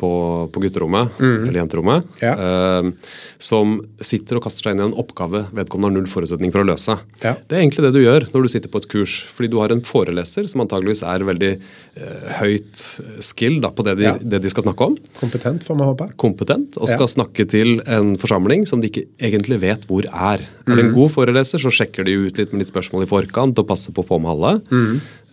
på, 0.00 0.10
på 0.54 0.62
gutterommet, 0.64 1.18
eller 1.20 1.58
jenterommet, 1.60 2.06
Ja. 2.24 2.32
eh, 2.32 2.88
som 3.36 3.74
sitter 4.00 4.38
og 4.38 4.46
kaster 4.46 4.64
seg 4.70 4.72
inn 4.76 4.80
i 4.80 4.86
en 4.88 4.96
oppgave 4.96 5.42
vedkommende 5.52 5.90
har 5.90 5.96
null 5.98 6.08
forutsetning 6.08 6.48
for 6.54 6.64
å 6.64 6.68
løse. 6.70 6.96
Ja. 7.20 7.34
Det 7.44 7.58
er 7.58 7.60
egentlig 7.66 7.84
det 7.84 7.92
du 7.92 8.00
gjør 8.06 8.24
når 8.32 8.46
du 8.46 8.52
sitter 8.54 8.72
på 8.72 8.80
et 8.80 8.88
kurs, 8.94 9.18
fordi 9.28 9.50
du 9.52 9.58
har 9.60 9.74
en 9.74 9.84
foreleser 9.84 10.48
som 10.48 10.64
antageligvis 10.64 11.04
er 11.04 11.26
veldig 11.28 11.52
eh, 11.52 12.40
høyt 12.40 12.86
skill 13.28 13.60
da, 13.66 13.74
på 13.76 13.84
det 13.84 13.98
de, 14.00 14.08
Ja. 14.08 14.14
det 14.16 14.40
de 14.46 14.54
skal 14.54 14.64
snakke 14.64 14.88
om. 14.88 14.96
Kompetent, 15.20 15.60
får 15.68 15.76
vi 15.76 15.90
håpe. 15.90 16.08
Kompetent, 16.24 16.80
og 16.80 16.88
skal 16.88 17.12
snakke 17.12 17.44
til 17.52 17.82
en 17.84 18.14
forsamling 18.16 18.64
som 18.68 18.80
de 18.80 18.88
ikke 18.88 19.04
egentlig 19.20 19.60
vet 19.60 19.84
hvor 19.92 20.08
er. 20.08 20.40
Er 20.40 20.72
det 20.72 20.80
en 20.80 20.86
Mm. 20.90 20.94
god 20.96 21.10
foreleser, 21.12 21.60
så 21.60 21.68
sjekker 21.70 22.04
de 22.08 22.16
ut 22.16 22.38
litt 22.40 22.52
med 22.52 22.64
litt 22.64 22.72
spørsmål 22.72 23.04
i 23.04 23.10
forkant 23.12 23.58
og 23.60 23.66
passer 23.68 23.92
på 23.92 24.02
å 24.02 24.08
få 24.08 24.18
med 24.22 24.32
alle. 24.32 24.54
Mm. 24.70 24.85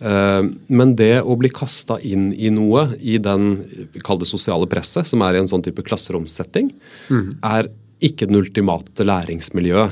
Eh, 0.04 0.42
Men 0.68 0.94
det 0.98 1.22
å 1.22 1.36
bli 1.38 1.48
kasta 1.54 1.98
inn 2.02 2.32
i 2.34 2.50
noe 2.50 2.96
i 3.00 3.18
den 3.18 3.64
det 3.94 4.26
sosiale 4.28 4.66
presset, 4.66 5.06
som 5.06 5.22
er 5.22 5.34
i 5.34 5.38
en 5.42 5.48
sånn 5.50 5.62
type 5.64 5.82
klasseromssetting, 5.82 6.72
Mm. 7.10 7.36
er 7.42 7.68
ikke 8.02 8.26
den 8.28 8.36
ultimate 8.42 9.04
læringsmiljøet. 9.06 9.90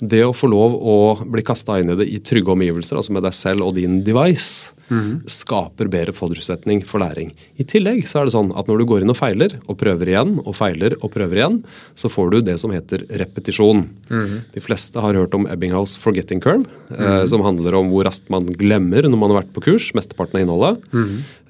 Det 0.00 0.22
å 0.22 0.34
få 0.34 0.48
lov 0.50 0.74
å 0.78 1.30
bli 1.30 1.42
kasta 1.42 1.80
inn 1.80 1.90
i 1.90 1.96
det 1.96 2.08
i 2.12 2.18
trygge 2.18 2.52
omgivelser, 2.54 2.96
altså 2.96 3.10
med 3.12 3.22
deg 3.22 3.32
selv 3.32 3.62
og 3.66 3.74
din 3.74 4.02
device, 4.04 4.72
skaper 5.28 5.90
bedre 5.92 6.14
forutsetning 6.16 6.82
for 6.86 7.02
læring. 7.02 7.32
I 7.60 7.66
tillegg 7.68 8.06
så 8.08 8.20
er 8.20 8.28
det 8.28 8.34
sånn 8.34 8.52
at 8.56 8.68
når 8.70 8.82
du 8.82 8.86
går 8.88 9.04
inn 9.04 9.12
og 9.12 9.18
feiler, 9.18 9.58
og 9.66 9.78
prøver 9.80 10.12
igjen 10.12 10.36
og 10.44 10.56
feiler 10.56 10.96
og 11.00 11.12
prøver 11.14 11.40
igjen, 11.40 11.58
så 11.98 12.10
får 12.12 12.32
du 12.32 12.38
det 12.48 12.56
som 12.62 12.72
heter 12.74 13.04
repetisjon. 13.20 13.84
De 14.54 14.62
fleste 14.64 15.00
har 15.02 15.18
hørt 15.18 15.36
om 15.36 15.48
Ebbinghaus 15.50 15.96
forgetting 16.00 16.40
curve, 16.44 16.66
eh, 16.96 17.24
som 17.28 17.44
handler 17.44 17.76
om 17.78 17.92
hvor 17.92 18.08
raskt 18.08 18.30
man 18.32 18.48
glemmer 18.58 19.08
når 19.08 19.20
man 19.20 19.34
har 19.34 19.42
vært 19.42 19.54
på 19.56 19.64
kurs, 19.68 19.90
mesteparten 19.96 20.40
av 20.40 20.46
innholdet. 20.46 20.88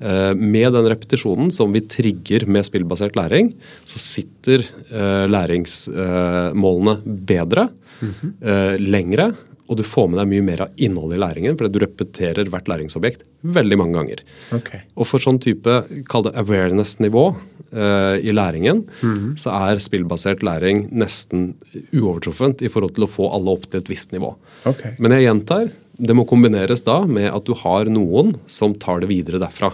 Eh, 0.01 0.35
med 0.35 0.73
den 0.73 0.89
repetisjonen 0.93 1.51
som 1.55 1.73
vi 1.75 1.83
trigger 1.83 2.47
med 2.47 2.67
spillbasert 2.67 3.17
læring, 3.19 3.53
så 3.85 3.99
sitter 4.03 4.63
eh, 4.63 5.27
læringsmålene 5.31 6.99
bedre, 7.29 7.69
eh, 8.03 8.77
lengre 8.79 9.33
og 9.69 9.79
du 9.79 9.85
får 9.85 10.09
med 10.11 10.21
deg 10.21 10.31
mye 10.31 10.45
mer 10.47 10.63
av 10.65 10.81
innholdet 10.81 11.19
i 11.19 11.23
læringen, 11.23 11.57
fordi 11.59 11.75
du 11.75 11.83
repeterer 11.83 12.49
hvert 12.49 12.69
læringsobjekt 12.71 13.25
veldig 13.57 13.79
mange 13.81 13.99
ganger. 13.99 14.23
Okay. 14.57 14.83
Og 14.97 15.09
for 15.11 15.23
sånn 15.23 15.41
type, 15.43 15.75
kall 16.09 16.25
det 16.27 16.35
awareness-nivå 16.41 17.25
uh, 17.29 18.17
i 18.17 18.35
læringen, 18.35 18.85
så 19.39 19.53
er 19.69 19.83
spillbasert 19.83 20.45
læring 20.47 20.87
nesten 20.91 21.51
uovertruffent 21.93 22.65
i 22.65 22.73
forhold 22.73 22.97
til 22.97 23.07
å 23.07 23.11
få 23.13 23.29
alle 23.37 23.55
opp 23.55 23.69
til 23.69 23.83
et 23.83 23.93
visst 23.93 24.17
nivå. 24.17 24.33
Okay. 24.69 24.97
Men 24.99 25.15
jeg 25.17 25.29
gjentar, 25.29 25.69
det 25.99 26.15
må 26.15 26.23
kombineres 26.31 26.85
da 26.87 27.01
med 27.11 27.27
at 27.33 27.47
du 27.47 27.57
har 27.59 27.89
noen 27.91 28.31
som 28.47 28.75
tar 28.79 29.03
det 29.03 29.09
videre 29.11 29.41
derfra. 29.43 29.73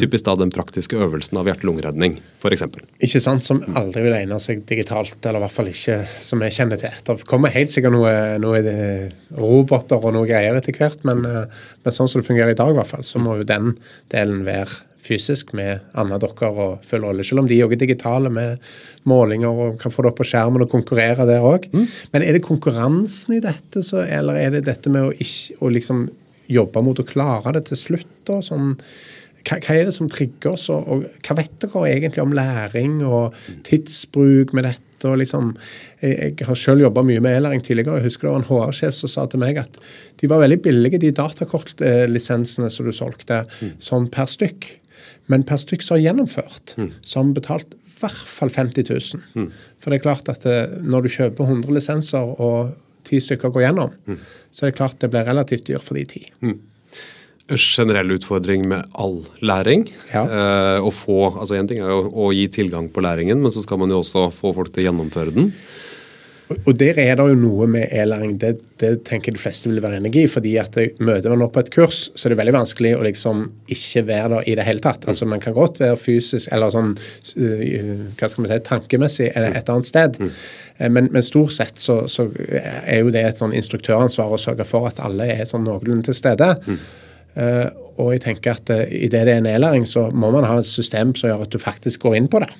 Typisk 0.00 0.26
da 0.26 0.34
den 0.36 0.52
praktiske 0.52 0.98
øvelsen 1.00 1.40
av 1.40 1.48
hjerte-lungeredning, 1.48 2.18
f.eks. 2.42 2.66
Ikke 3.00 3.22
sant, 3.24 3.46
Som 3.46 3.62
aldri 3.78 4.04
vil 4.04 4.16
egne 4.18 4.38
seg 4.42 4.62
digitalt, 4.68 5.16
eller 5.24 5.40
i 5.40 5.44
hvert 5.46 5.56
fall 5.56 5.72
ikke 5.72 5.98
som 6.20 6.44
jeg 6.44 6.56
kjenner 6.58 6.80
til. 6.80 7.00
Det 7.08 7.16
kommer 7.28 7.54
helt 7.54 7.72
sikkert 7.72 7.96
noe, 7.96 8.12
noe 8.42 8.60
eh, 8.60 9.08
roboter 9.40 10.02
og 10.02 10.12
noe 10.16 10.28
greier 10.28 10.60
etter 10.60 10.76
hvert, 10.76 11.00
men, 11.08 11.24
eh, 11.24 11.66
men 11.82 11.96
sånn 11.96 12.10
som 12.10 12.20
det 12.20 12.28
fungerer 12.28 12.52
i 12.52 12.58
dag, 12.58 12.74
i 12.74 12.78
hvert 12.78 12.92
fall, 12.92 13.06
så 13.06 13.22
må 13.22 13.40
jo 13.40 13.48
den 13.48 13.72
delen 14.12 14.44
være 14.44 14.82
fysisk 15.02 15.52
med 15.58 15.82
andre 15.98 16.18
dokker 16.22 16.58
og 16.64 16.84
full 16.86 17.04
rolle. 17.06 17.24
Selv 17.26 17.42
om 17.42 17.48
de 17.50 17.60
òg 17.64 17.74
er 17.74 17.82
digitale 17.82 18.30
med 18.32 18.62
målinger 19.08 19.62
og 19.64 19.80
kan 19.82 19.94
få 19.94 20.04
det 20.04 20.12
opp 20.12 20.20
på 20.20 20.28
skjermen 20.30 20.64
og 20.64 20.70
konkurrere 20.72 21.26
der 21.28 21.46
òg. 21.46 21.68
Men 22.12 22.22
er 22.22 22.36
det 22.36 22.44
konkurransen 22.46 23.38
i 23.38 23.42
dette, 23.42 23.82
så, 23.82 24.04
eller 24.06 24.38
er 24.38 24.54
det 24.56 24.66
dette 24.70 24.92
med 24.92 25.08
å, 25.08 25.12
ikke, 25.12 25.58
å 25.60 25.72
liksom 25.74 26.06
jobbe 26.52 26.84
mot 26.84 26.98
å 26.98 27.08
klare 27.08 27.56
det 27.58 27.66
til 27.70 27.80
slutt? 27.80 28.08
da, 28.28 28.38
sånn 28.44 28.76
hva, 29.42 29.58
hva 29.58 29.74
er 29.74 29.88
det 29.88 29.96
som 29.96 30.10
trigger 30.10 30.52
oss, 30.54 30.68
og, 30.70 30.86
og 30.86 31.26
hva 31.26 31.36
vet 31.40 31.56
dere 31.64 31.88
egentlig 31.90 32.22
om 32.22 32.34
læring 32.36 33.00
og 33.02 33.34
tidsbruk 33.66 34.54
med 34.54 34.70
dette? 34.70 34.91
Og 35.08 35.18
liksom, 35.20 35.54
Jeg, 36.02 36.34
jeg 36.38 36.46
har 36.46 36.58
selv 36.58 36.82
jobba 36.82 37.02
mye 37.06 37.20
med 37.20 37.36
e-læring 37.38 37.62
tidligere. 37.62 38.00
Jeg 38.00 38.10
husker 38.10 38.28
det 38.28 38.32
var 38.34 38.42
en 38.42 38.48
HR-sjef 38.50 38.94
som 38.94 39.08
sa 39.08 39.26
til 39.26 39.42
meg 39.42 39.58
at 39.58 39.78
de 40.20 40.28
var 40.30 40.42
veldig 40.42 40.60
billige, 40.62 40.98
de 40.98 41.12
datakortlisensene 41.14 42.70
som 42.70 42.86
du 42.86 42.92
solgte, 42.92 43.44
sånn 43.78 44.08
per 44.12 44.26
stykk. 44.30 44.78
Men 45.30 45.44
per 45.46 45.60
stykk 45.62 45.82
som 45.82 45.96
har 45.96 46.02
gjennomført, 46.08 46.74
så 47.06 47.20
har 47.20 47.28
vi 47.28 47.36
betalt 47.38 47.74
i 47.74 48.02
hvert 48.02 48.26
fall 48.26 48.50
50 48.50 48.88
000. 48.90 49.22
For 49.78 49.90
det 49.90 50.00
er 50.00 50.02
klart 50.02 50.28
at 50.28 50.44
eh, 50.46 50.78
når 50.82 51.02
du 51.06 51.08
kjøper 51.14 51.44
100 51.46 51.70
lisenser 51.76 52.34
og 52.42 52.72
ti 53.06 53.20
stykker 53.22 53.50
går 53.54 53.62
gjennom, 53.68 53.94
så 54.50 54.66
er 54.66 54.72
det 54.72 54.78
klart 54.78 54.98
det 55.00 55.10
blir 55.10 55.26
relativt 55.26 55.66
dyrt 55.70 55.82
for 55.86 55.94
de 55.98 56.04
ti. 56.04 56.24
Generell 57.56 58.10
utfordring 58.16 58.66
med 58.68 58.84
all 58.94 59.20
læring. 59.42 59.86
Ja. 60.12 60.24
Eh, 60.24 60.80
å 60.82 60.90
få, 60.92 61.32
altså 61.38 61.58
Én 61.58 61.68
ting 61.68 61.78
er 61.82 61.88
jo 61.92 62.08
å 62.12 62.32
gi 62.34 62.48
tilgang 62.48 62.88
på 62.92 63.02
læringen, 63.04 63.40
men 63.42 63.50
så 63.54 63.62
skal 63.64 63.78
man 63.78 63.90
jo 63.90 64.00
også 64.02 64.28
få 64.32 64.54
folk 64.56 64.72
til 64.72 64.84
å 64.84 64.90
gjennomføre 64.92 65.34
den. 65.34 65.52
Og- 66.66 66.76
der 66.76 66.98
er 67.00 67.16
det 67.16 67.24
jo 67.30 67.34
noe 67.34 67.66
med 67.66 67.88
e-læring, 67.96 68.34
det, 68.38 68.60
det 68.76 69.04
tenker 69.08 69.30
jeg 69.32 69.38
de 69.38 69.40
fleste 69.40 69.70
vil 69.70 69.80
være 69.80 69.96
enig 70.02 70.14
i. 70.20 70.26
fordi 70.26 70.58
at 70.60 70.74
møter 71.00 71.30
man 71.30 71.42
opp 71.46 71.54
på 71.54 71.60
et 71.60 71.70
kurs, 71.70 72.10
så 72.14 72.26
er 72.26 72.34
det 72.34 72.38
veldig 72.42 72.52
vanskelig 72.52 72.90
å 72.98 73.02
liksom 73.06 73.50
ikke 73.72 74.02
være 74.06 74.28
der 74.34 74.48
i 74.52 74.54
det 74.58 74.64
hele 74.66 74.80
tatt. 74.84 75.06
Altså 75.08 75.24
Man 75.26 75.40
kan 75.40 75.54
godt 75.54 75.78
være 75.80 75.96
fysisk 75.96 76.52
eller 76.52 76.68
sånn 76.74 76.92
hva 78.18 78.28
skal 78.28 78.44
man 78.44 78.50
si, 78.52 78.58
tankemessig 78.68 79.30
et 79.32 79.56
et 79.56 79.68
annet 79.72 79.86
sted. 79.88 80.20
Eh, 80.78 80.88
Men, 80.90 81.08
men 81.12 81.22
stort 81.22 81.52
sett 81.52 81.76
så, 81.78 82.02
så 82.08 82.28
er 82.86 83.00
jo 83.00 83.10
det 83.10 83.24
et 83.24 83.38
sånn 83.38 83.54
instruktøransvar 83.54 84.32
å 84.34 84.40
sørge 84.40 84.64
for 84.66 84.86
at 84.88 85.00
alle 85.00 85.28
er 85.32 85.44
sånn 85.48 85.64
noenlunde 85.64 86.04
til 86.10 86.14
stede. 86.14 86.56
Eh, 86.68 86.76
og 87.96 88.08
jeg 88.12 88.22
tenker 88.24 88.56
at 88.56 88.72
uh, 88.72 88.82
idet 88.88 89.24
det 89.28 89.34
er 89.34 89.40
en 89.40 89.48
e-læring, 89.48 89.86
så 89.88 90.08
må 90.10 90.30
man 90.34 90.44
ha 90.48 90.58
et 90.60 90.68
system 90.68 91.14
som 91.16 91.30
gjør 91.30 91.46
at 91.46 91.52
du 91.52 91.58
faktisk 91.60 92.04
går 92.06 92.18
inn 92.18 92.28
på 92.32 92.42
det. 92.44 92.50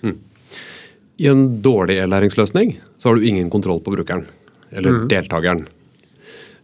I 1.22 1.28
en 1.30 1.44
dårlig 1.64 1.98
e-læringsløsning 2.02 2.74
så 2.98 3.10
har 3.10 3.18
du 3.18 3.26
ingen 3.28 3.50
kontroll 3.52 3.82
på 3.84 3.94
brukeren 3.94 4.24
eller 4.72 5.04
deltakeren. 5.10 5.66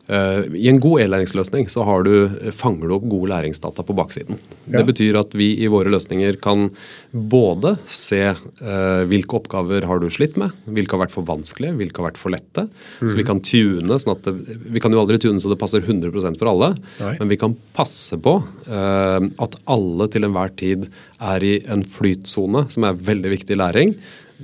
Eh, 0.09 0.45
I 0.57 0.69
en 0.71 0.81
god 0.81 1.03
e-læringsløsning 1.05 1.67
så 1.69 1.85
har 1.85 2.07
du, 2.07 2.13
fanger 2.57 2.89
du 2.89 2.95
opp 2.97 3.07
gode 3.13 3.29
læringsdata 3.33 3.85
på 3.85 3.97
baksiden. 3.97 4.39
Ja. 4.65 4.79
Det 4.79 4.87
betyr 4.89 5.19
at 5.21 5.35
vi 5.37 5.51
i 5.61 5.69
våre 5.69 5.93
løsninger 5.93 6.39
kan 6.41 6.71
både 7.13 7.75
se 7.85 8.23
eh, 8.31 9.03
hvilke 9.11 9.37
oppgaver 9.37 9.85
har 9.89 10.01
du 10.01 10.09
slitt 10.13 10.39
med, 10.41 10.55
hvilke 10.65 10.97
har 10.97 11.05
vært 11.05 11.17
for 11.17 11.29
vanskelige, 11.29 11.77
hvilke 11.77 12.01
har 12.01 12.09
vært 12.11 12.21
for 12.21 12.33
lette. 12.33 12.65
Så 13.03 13.19
vi 13.19 13.27
kan 13.29 13.43
tune 13.45 13.99
sånn 14.01 14.15
at 14.15 14.25
det, 14.25 14.57
Vi 14.73 14.81
kan 14.81 14.95
jo 14.95 15.03
aldri 15.03 15.21
tune 15.21 15.43
så 15.43 15.53
det 15.53 15.61
passer 15.61 15.85
100 15.85 16.39
for 16.41 16.49
alle, 16.51 16.73
Nei. 17.03 17.15
men 17.21 17.33
vi 17.35 17.41
kan 17.41 17.57
passe 17.77 18.17
på 18.23 18.39
eh, 18.65 19.29
at 19.45 19.61
alle 19.69 20.09
til 20.09 20.25
enhver 20.25 20.55
tid 20.57 20.89
er 21.21 21.45
i 21.45 21.59
en 21.69 21.85
flytsone, 21.85 22.65
som 22.73 22.89
er 22.89 22.97
veldig 23.11 23.35
viktig 23.37 23.57
i 23.57 23.61
læring. 23.61 23.95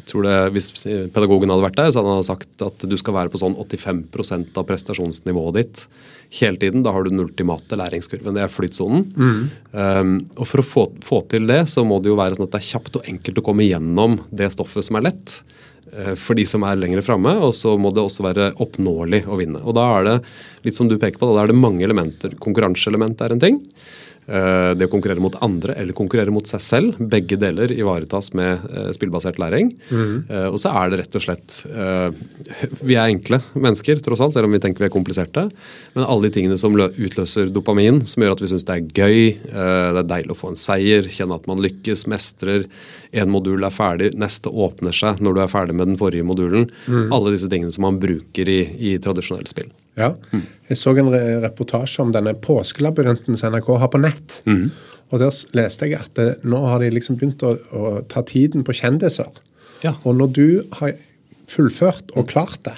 Tror 0.09 0.27
det, 0.27 0.37
Hvis 0.57 0.73
pedagogen 1.15 1.53
hadde 1.53 1.63
vært 1.63 1.79
der, 1.79 1.93
så 1.95 2.03
hadde 2.03 2.17
han 2.19 2.27
sagt 2.27 2.65
at 2.67 2.87
du 2.91 2.97
skal 2.99 3.15
være 3.15 3.31
på 3.31 3.39
sånn 3.39 3.55
85% 3.55 4.59
av 4.59 4.67
prestasjonsnivået 4.67 5.59
ditt 5.61 5.85
hele 6.41 6.59
tiden. 6.59 6.83
Da 6.83 6.91
har 6.91 7.05
du 7.05 7.13
den 7.13 7.23
ultimate 7.23 7.79
læringskurven. 7.79 8.35
Det 8.35 8.43
er 8.43 8.51
flytsonen. 8.51 9.05
Um, 9.71 10.15
og 10.35 10.49
For 10.51 10.63
å 10.63 10.67
få, 10.67 10.87
få 11.05 11.21
til 11.31 11.47
det, 11.47 11.61
så 11.71 11.87
må 11.87 12.01
det 12.03 12.11
jo 12.11 12.19
være 12.19 12.35
sånn 12.39 12.49
at 12.49 12.57
det 12.57 12.63
er 12.63 12.73
kjapt 12.73 12.99
og 12.99 13.11
enkelt 13.13 13.39
å 13.39 13.47
komme 13.47 13.69
gjennom 13.69 14.19
det 14.35 14.51
stoffet 14.57 14.89
som 14.89 14.99
er 14.99 15.07
lett. 15.13 15.37
uh, 15.95 16.15
For 16.19 16.35
de 16.35 16.47
som 16.49 16.67
er 16.67 16.81
lenger 16.81 17.05
framme, 17.07 17.37
og 17.39 17.55
så 17.55 17.77
må 17.79 17.95
det 17.95 18.03
også 18.03 18.27
være 18.27 18.51
oppnåelig 18.67 19.25
å 19.31 19.39
vinne. 19.39 19.63
Og 19.63 19.79
Da 19.79 19.87
er 20.01 20.09
det 20.11 20.17
litt 20.67 20.75
som 20.75 20.91
du 20.91 20.99
peker 20.99 21.23
på, 21.23 21.31
da 21.31 21.45
er 21.45 21.55
det 21.55 21.61
mange 21.61 21.87
elementer. 21.87 22.35
Konkurranseelement 22.43 23.23
er 23.23 23.37
en 23.37 23.47
ting. 23.47 23.63
Eh, 24.27 24.73
Det 24.75 24.87
å 24.89 24.93
konkurrere 24.93 25.21
mot 25.21 25.35
andre 25.45 25.75
eller 25.77 25.97
konkurrere 25.97 26.33
mot 26.33 26.47
seg 26.49 26.63
selv. 26.65 27.01
Begge 27.13 27.37
deler 27.41 27.73
ivaretas 27.75 28.33
med 28.37 28.65
eh, 28.71 28.91
spillbasert 28.97 29.39
læring. 29.41 29.73
Mm. 29.91 30.15
Og 30.55 30.59
så 30.61 30.73
er 30.73 30.91
det 30.91 31.01
rett 31.03 31.19
og 31.19 31.23
slett 31.25 31.57
Vi 32.85 32.97
er 32.97 33.11
enkle 33.11 33.39
mennesker, 33.53 34.01
tross 34.03 34.23
alt, 34.25 34.35
selv 34.37 34.49
om 34.49 34.55
vi 34.55 34.61
tenker 34.63 34.85
vi 34.85 34.89
er 34.89 34.95
kompliserte. 34.95 35.47
Men 35.95 36.07
alle 36.07 36.29
de 36.29 36.35
tingene 36.39 36.59
som 36.61 36.75
utløser 36.75 37.53
dopamin, 37.53 38.03
som 38.09 38.25
gjør 38.25 38.37
at 38.37 38.43
vi 38.43 38.51
syns 38.51 38.67
det 38.69 38.77
er 38.77 38.89
gøy, 39.05 39.21
det 39.45 40.03
er 40.03 40.11
deilig 40.11 40.35
å 40.35 40.39
få 40.39 40.53
en 40.53 40.61
seier, 40.61 41.09
kjenne 41.11 41.39
at 41.39 41.49
man 41.51 41.63
lykkes, 41.65 42.07
mestrer. 42.11 42.67
En 43.15 43.33
modul 43.33 43.65
er 43.67 43.75
ferdig, 43.75 44.13
neste 44.19 44.51
åpner 44.51 44.95
seg 44.97 45.23
når 45.25 45.37
du 45.37 45.45
er 45.45 45.53
ferdig 45.53 45.79
med 45.79 45.93
den 45.93 46.01
forrige 46.01 46.27
modulen. 46.27 46.69
Alle 46.89 47.35
disse 47.35 47.51
tingene 47.53 47.75
som 47.75 47.87
man 47.89 48.01
bruker 48.03 48.51
i, 48.51 48.61
i 48.93 48.97
tradisjonelle 49.03 49.51
spill. 49.51 49.73
Ja. 50.01 50.11
Jeg 50.69 50.81
så 50.81 50.95
en 50.99 51.11
re 51.13 51.39
reportasje 51.45 52.03
om 52.03 52.13
denne 52.15 52.35
påskelabyrinten 52.35 53.39
som 53.39 53.55
NRK 53.55 53.71
har 53.79 53.93
på 53.93 54.01
nett. 54.03 54.41
Og 55.13 55.21
der 55.21 55.35
leste 55.55 55.87
jeg 55.87 56.01
at 56.01 56.19
eh, 56.19 56.37
nå 56.49 56.63
har 56.67 56.81
de 56.83 56.91
liksom 56.91 57.19
begynt 57.21 57.45
å, 57.47 57.55
å 57.55 57.91
ta 58.11 58.25
tiden 58.27 58.65
på 58.67 58.75
kjendiser. 58.75 59.31
Ja. 59.85 59.95
Og 60.03 60.17
når 60.19 60.33
du 60.35 60.47
har 60.81 60.97
fullført 61.51 62.13
og 62.19 62.29
klart 62.31 62.61
det, 62.67 62.75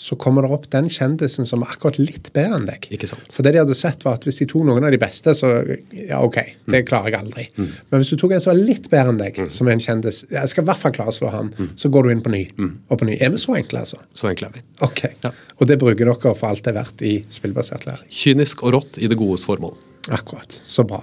så 0.00 0.16
kommer 0.20 0.44
det 0.44 0.52
opp 0.54 0.68
den 0.72 0.90
kjendisen 0.92 1.48
som 1.48 1.64
er 1.64 1.72
akkurat 1.74 1.98
litt 1.98 2.30
bedre 2.36 2.60
enn 2.60 2.68
deg. 2.68 2.86
Ikke 2.94 3.08
sant. 3.10 3.26
For 3.34 3.46
det 3.46 3.54
de 3.54 3.62
hadde 3.62 3.76
sett 3.78 4.04
var 4.06 4.18
at 4.18 4.26
hvis 4.28 4.38
de 4.42 4.46
tok 4.50 4.66
noen 4.68 4.86
av 4.86 4.94
de 4.94 5.00
beste, 5.02 5.34
så 5.36 5.50
ja, 5.92 6.20
ok, 6.22 6.38
det 6.70 6.84
klarer 6.88 7.10
jeg 7.12 7.20
aldri. 7.20 7.46
Men 7.56 8.02
hvis 8.02 8.12
du 8.14 8.18
tok 8.20 8.36
en 8.36 8.44
som 8.44 8.52
var 8.52 8.60
litt 8.60 8.90
bedre 8.92 9.14
enn 9.14 9.20
deg, 9.20 9.40
som 9.52 9.68
er 9.68 9.76
en 9.76 9.84
kjendis, 9.86 10.24
jeg 10.30 10.52
skal 10.52 10.66
i 10.66 10.70
hvert 10.70 10.82
fall 10.82 10.94
klare 10.96 11.14
å 11.14 11.18
slå 11.18 11.32
han, 11.34 11.52
så 11.80 11.90
går 11.92 12.06
du 12.06 12.14
inn 12.14 12.24
på 12.24 12.34
ny. 12.34 12.44
Og 12.88 13.00
på 13.00 13.08
ny. 13.08 13.18
Er 13.20 13.34
vi 13.34 13.42
så 13.42 13.56
enkle, 13.58 13.84
altså? 13.84 14.00
Så 14.16 14.30
enkle 14.30 14.50
er 14.50 14.58
vi. 14.60 14.64
Ok. 14.86 15.04
Og 15.58 15.68
det 15.70 15.80
bruker 15.82 16.04
dere 16.04 16.34
for 16.34 16.50
alt 16.50 16.64
det 16.64 16.74
er 16.74 16.78
verdt 16.78 17.04
i 17.06 17.14
spillbasert 17.32 17.86
læring. 17.88 18.10
Kynisk 18.14 18.64
og 18.64 18.76
rått 18.78 19.02
i 19.02 19.10
det 19.10 19.18
godes 19.18 19.46
formål. 19.48 19.76
Akkurat. 20.14 20.60
Så 20.68 20.84
bra. 20.88 21.00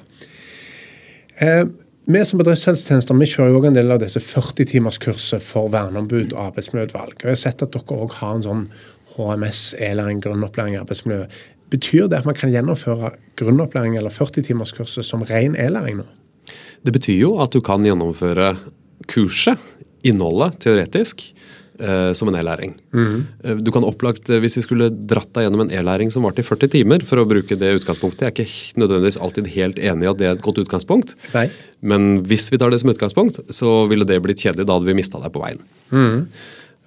Eh, 1.41 1.65
vi 2.05 2.22
som 2.25 2.39
bedriftshelsetjenester 2.41 3.17
vi 3.20 3.27
kjører 3.29 3.51
jo 3.51 3.60
også 3.60 3.70
en 3.70 3.77
del 3.77 3.93
av 3.93 4.01
disse 4.01 4.22
40-timerskurset 4.25 5.43
for 5.46 5.70
verneombud 5.74 6.34
og 6.34 6.48
arbeidsmiljøutvalg. 6.48 7.17
Og 7.20 7.27
Jeg 7.27 7.36
har 7.36 7.41
sett 7.43 7.62
at 7.62 7.75
dere 7.75 7.98
òg 8.05 8.15
har 8.17 8.38
en 8.38 8.46
sånn 8.46 8.63
HMS, 9.15 9.75
e-læring, 9.77 10.22
grunnopplæring 10.24 10.77
i 10.77 10.81
arbeidsmiljø. 10.81 11.27
Betyr 11.72 12.10
det 12.12 12.22
at 12.22 12.27
man 12.27 12.36
kan 12.36 12.51
gjennomføre 12.51 13.13
grunnopplæring 13.39 13.98
eller 14.00 14.13
40-timerskurset 14.13 15.08
som 15.08 15.24
ren 15.29 15.55
e-læring 15.55 16.01
nå? 16.01 16.08
Det 16.81 16.93
betyr 16.96 17.20
jo 17.20 17.36
at 17.43 17.53
du 17.53 17.62
kan 17.63 17.86
gjennomføre 17.86 18.55
kurset, 19.12 19.60
innholdet, 20.08 20.58
teoretisk, 20.63 21.27
eh, 21.81 22.13
som 22.17 22.29
en 22.29 22.38
e-læring. 22.38 22.75
Eh, 22.93 23.55
Du 23.59 23.71
kan 23.73 23.83
opplagt, 23.83 24.29
eh, 24.29 24.39
Hvis 24.39 24.55
vi 24.57 24.63
skulle 24.65 24.89
dratt 24.89 25.33
deg 25.33 25.47
gjennom 25.47 25.65
en 25.65 25.71
e-læring 25.73 26.11
som 26.13 26.23
varte 26.23 26.39
i 26.39 26.47
40 26.47 26.69
timer, 26.71 27.03
for 27.03 27.17
å 27.17 27.27
bruke 27.27 27.57
det 27.57 27.73
utgangspunktet 27.81 28.21
Jeg 28.21 28.31
er 28.31 28.45
ikke 28.45 28.81
nødvendigvis 28.83 29.19
alltid 29.21 29.47
helt 29.55 29.79
enig 29.79 30.03
i 30.05 30.11
at 30.11 30.17
det 30.21 30.27
er 30.27 30.35
et 30.38 30.41
godt 30.45 30.61
utgangspunkt. 30.63 31.15
Nei. 31.33 31.50
Men 31.81 32.23
hvis 32.23 32.50
vi 32.51 32.57
tar 32.61 32.69
det 32.71 32.79
som 32.81 32.89
utgangspunkt, 32.93 33.41
så 33.50 33.88
ville 33.89 34.05
det 34.05 34.21
blitt 34.21 34.39
kjedelig. 34.43 34.65
Da 34.67 34.77
hadde 34.77 34.85
vi 34.85 34.93
mista 35.01 35.19
deg 35.19 35.31
på 35.33 35.41
veien. 35.43 35.59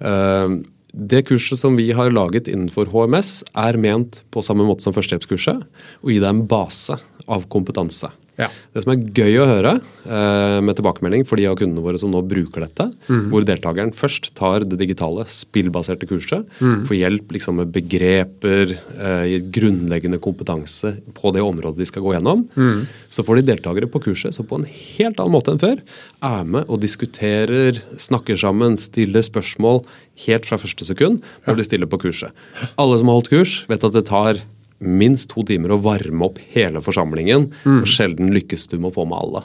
Eh, 0.01 0.49
Det 0.95 1.25
kurset 1.27 1.57
som 1.59 1.75
vi 1.75 1.91
har 1.91 2.09
laget 2.09 2.47
innenfor 2.47 2.87
HMS, 2.87 3.43
er 3.53 3.75
ment 3.75 4.21
på 4.31 4.39
samme 4.41 4.63
måte 4.63 4.79
som 4.85 4.93
førstehjelpskurset 4.95 5.65
å 6.05 6.07
gi 6.07 6.19
deg 6.21 6.29
en 6.29 6.45
base 6.47 6.95
av 7.27 7.43
kompetanse. 7.51 8.07
Ja. 8.37 8.47
Det 8.73 8.83
som 8.83 8.91
er 8.91 9.03
gøy 9.15 9.37
å 9.39 9.45
høre 9.47 9.73
eh, 9.79 10.59
med 10.61 10.75
tilbakemelding 10.75 11.23
for 11.27 11.39
de 11.39 11.45
av 11.47 11.55
kundene 11.59 11.83
våre 11.85 11.99
som 12.01 12.11
nå 12.11 12.21
bruker 12.27 12.65
dette, 12.65 12.91
Mm. 13.05 13.29
hvor 13.29 13.43
deltakeren 13.45 13.91
først 13.93 14.33
tar 14.35 14.63
det 14.65 14.77
digitale, 14.79 15.23
spillbaserte 15.29 16.07
kurset, 16.09 16.45
Mm. 16.59 16.85
får 16.87 16.97
hjelp 16.97 17.31
liksom, 17.31 17.55
med 17.55 17.71
begreper, 17.71 18.71
eh, 18.99 19.39
grunnleggende 19.51 20.19
kompetanse 20.19 20.97
på 21.13 21.31
det 21.33 21.41
området 21.41 21.77
de 21.77 21.85
skal 21.85 22.01
gå 22.03 22.13
gjennom, 22.15 22.47
Mm. 22.55 22.87
så 23.09 23.23
får 23.23 23.37
de 23.41 23.53
deltakere 23.55 23.87
på 23.89 24.01
kurset 24.01 24.33
som 24.33 24.45
på 24.45 24.57
en 24.59 24.65
helt 24.65 25.17
annen 25.19 25.31
måte 25.31 25.51
enn 25.53 25.59
før 25.59 25.79
er 26.23 26.43
med 26.43 26.65
og 26.67 26.81
diskuterer, 26.81 27.79
snakker 27.97 28.35
sammen, 28.37 28.75
stiller 28.77 29.21
spørsmål 29.21 29.85
helt 30.25 30.45
fra 30.45 30.57
første 30.57 30.83
sekund 30.85 31.21
når 31.47 31.55
de 31.57 31.63
stiller 31.63 31.87
på 31.87 31.99
kurset. 31.99 32.31
Alle 32.77 32.97
som 32.99 33.07
har 33.07 33.15
holdt 33.21 33.29
kurs, 33.29 33.65
vet 33.67 33.83
at 33.83 33.93
det 33.93 34.05
tar 34.05 34.41
minst 34.83 35.29
to 35.31 35.43
timer 35.47 35.71
å 35.71 35.79
varme 35.81 36.25
opp 36.27 36.37
hele 36.53 36.81
forsamlingen. 36.83 37.47
og 37.65 37.85
Sjelden 37.87 38.33
lykkes 38.35 38.67
du 38.69 38.77
med 38.77 38.91
å 38.91 38.95
få 38.97 39.05
med 39.07 39.17
alle. 39.17 39.43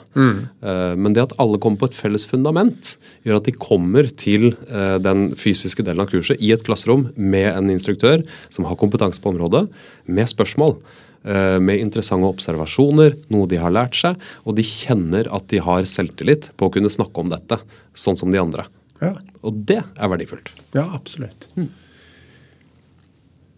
Eh, 0.61 0.95
Men 0.95 1.13
det 1.13 1.23
at 1.23 1.35
alle 1.39 1.57
kommer 1.57 1.79
på 1.79 1.89
et 1.89 1.95
felles 1.95 2.25
fundament, 2.27 2.97
gjør 3.25 3.37
at 3.37 3.45
de 3.47 3.51
kommer 3.51 4.09
til 4.15 4.51
eh, 4.69 4.97
den 4.99 5.31
fysiske 5.35 5.83
delen 5.83 6.01
av 6.03 6.11
kurset 6.11 6.41
i 6.41 6.51
et 6.51 6.63
klasserom 6.63 7.11
med 7.15 7.47
en 7.55 7.69
instruktør 7.71 8.25
som 8.49 8.65
har 8.65 8.75
kompetanse 8.75 9.21
på 9.21 9.31
området, 9.31 9.69
med 10.07 10.27
spørsmål. 10.27 10.77
eh, 11.23 11.59
Med 11.59 11.79
interessante 11.79 12.27
observasjoner, 12.27 13.15
noe 13.29 13.47
de 13.47 13.55
har 13.57 13.71
lært 13.71 13.95
seg, 13.95 14.17
og 14.45 14.55
de 14.55 14.63
kjenner 14.63 15.27
at 15.33 15.47
de 15.47 15.59
har 15.59 15.83
selvtillit 15.83 16.51
på 16.57 16.67
å 16.67 16.71
kunne 16.73 16.89
snakke 16.89 17.17
om 17.19 17.29
dette, 17.29 17.59
sånn 17.95 18.17
som 18.17 18.31
de 18.31 18.37
andre. 18.41 18.65
Ja. 19.01 19.15
Og 19.43 19.65
det 19.65 19.79
er 19.97 20.07
verdifullt. 20.09 20.51
Ja, 20.73 20.89
absolutt. 20.93 21.47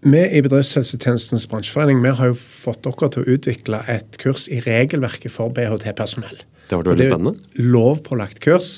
Vi 0.04 0.24
i 0.36 0.42
Bedriftshelsetjenestens 0.44 1.46
bransjeforening 1.52 2.02
vi 2.04 2.12
har 2.18 2.32
jo 2.32 2.36
fått 2.38 2.84
dere 2.84 3.10
til 3.14 3.24
å 3.24 3.36
utvikle 3.38 3.80
et 3.92 4.18
kurs 4.22 4.50
i 4.52 4.60
regelverket 4.66 5.32
for 5.32 5.54
BHT-personell. 5.56 6.42
Det 6.68 6.76
har 6.76 6.82
vært 6.82 6.94
veldig 6.94 7.08
spennende. 7.08 7.34
Det 7.40 7.60
er 7.60 7.64
et 7.64 7.72
lovpålagt 7.76 8.42
kurs 8.44 8.76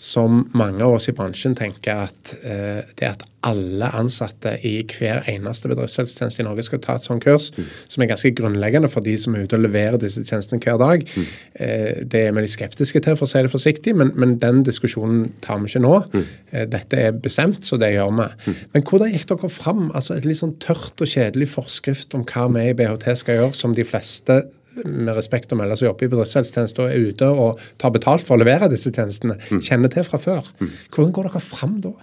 som 0.00 0.44
mange 0.56 0.84
av 0.86 0.96
oss 0.98 1.10
i 1.10 1.14
bransjen 1.16 1.56
tenker 1.58 2.06
at 2.06 2.34
eh, 2.42 2.80
det 2.98 3.10
at 3.10 3.26
alle 3.46 3.88
ansatte 3.96 4.52
i 4.68 4.74
hver 4.84 5.24
eneste 5.30 5.70
bedriftshelsetjeneste 5.70 6.42
i 6.42 6.46
Norge 6.46 6.64
skal 6.66 6.82
ta 6.84 6.98
et 6.98 7.06
sånt 7.06 7.24
kurs, 7.24 7.50
som 7.88 8.02
er 8.02 8.10
ganske 8.10 8.32
grunnleggende 8.36 8.90
for 8.92 9.04
de 9.04 9.16
som 9.18 9.34
er 9.34 9.46
ute 9.46 9.56
og 9.56 9.64
leverer 9.64 9.96
disse 10.02 10.24
tjenestene 10.26 10.60
hver 10.60 10.76
dag, 10.80 11.04
eh, 11.54 12.02
det 12.04 12.26
er 12.26 12.34
vi 12.36 12.44
litt 12.44 12.52
skeptiske 12.52 13.00
til, 13.00 13.16
for 13.16 13.24
å 13.24 13.30
si 13.32 13.42
det 13.46 13.52
forsiktig, 13.52 13.96
men, 13.96 14.12
men 14.20 14.36
den 14.42 14.62
diskusjonen 14.66 15.30
tar 15.44 15.60
vi 15.62 15.70
ikke 15.72 15.84
nå. 15.86 15.94
Eh, 16.52 16.66
dette 16.68 17.00
er 17.00 17.16
bestemt, 17.16 17.64
så 17.64 17.80
det 17.80 17.94
gjør 17.94 18.12
vi. 18.20 18.56
Men 18.74 18.86
hvordan 18.86 19.14
gikk 19.14 19.28
dere 19.32 19.52
fram? 19.52 19.90
Altså 19.94 20.18
Et 20.20 20.26
litt 20.28 20.40
sånn 20.40 20.58
tørt 20.60 21.00
og 21.00 21.08
kjedelig 21.08 21.48
forskrift 21.54 22.14
om 22.18 22.26
hva 22.28 22.48
vi 22.52 22.68
i 22.70 22.76
BHT 22.76 23.14
skal 23.16 23.40
gjøre, 23.40 23.54
som 23.56 23.72
de 23.76 23.86
fleste 23.88 24.42
med 24.84 25.14
respekt 25.16 25.52
å 25.52 25.58
melde 25.58 25.76
som 25.78 25.88
jobber 25.88 26.06
i 26.06 26.12
bedriftshelsetjeneste 26.12 26.84
og 26.84 26.92
er 26.92 27.10
ute 27.10 27.26
og 27.28 27.60
tar 27.80 27.92
betalt 27.94 28.24
for 28.26 28.36
å 28.36 28.42
levere 28.42 28.68
disse 28.70 28.92
tjenestene, 28.94 29.36
kjenner 29.64 29.92
til 29.92 30.06
fra 30.06 30.20
før. 30.22 30.46
Hvordan 30.92 31.12
går 31.16 31.30
dere 31.30 31.42
fram 31.42 31.80
da? 31.84 31.94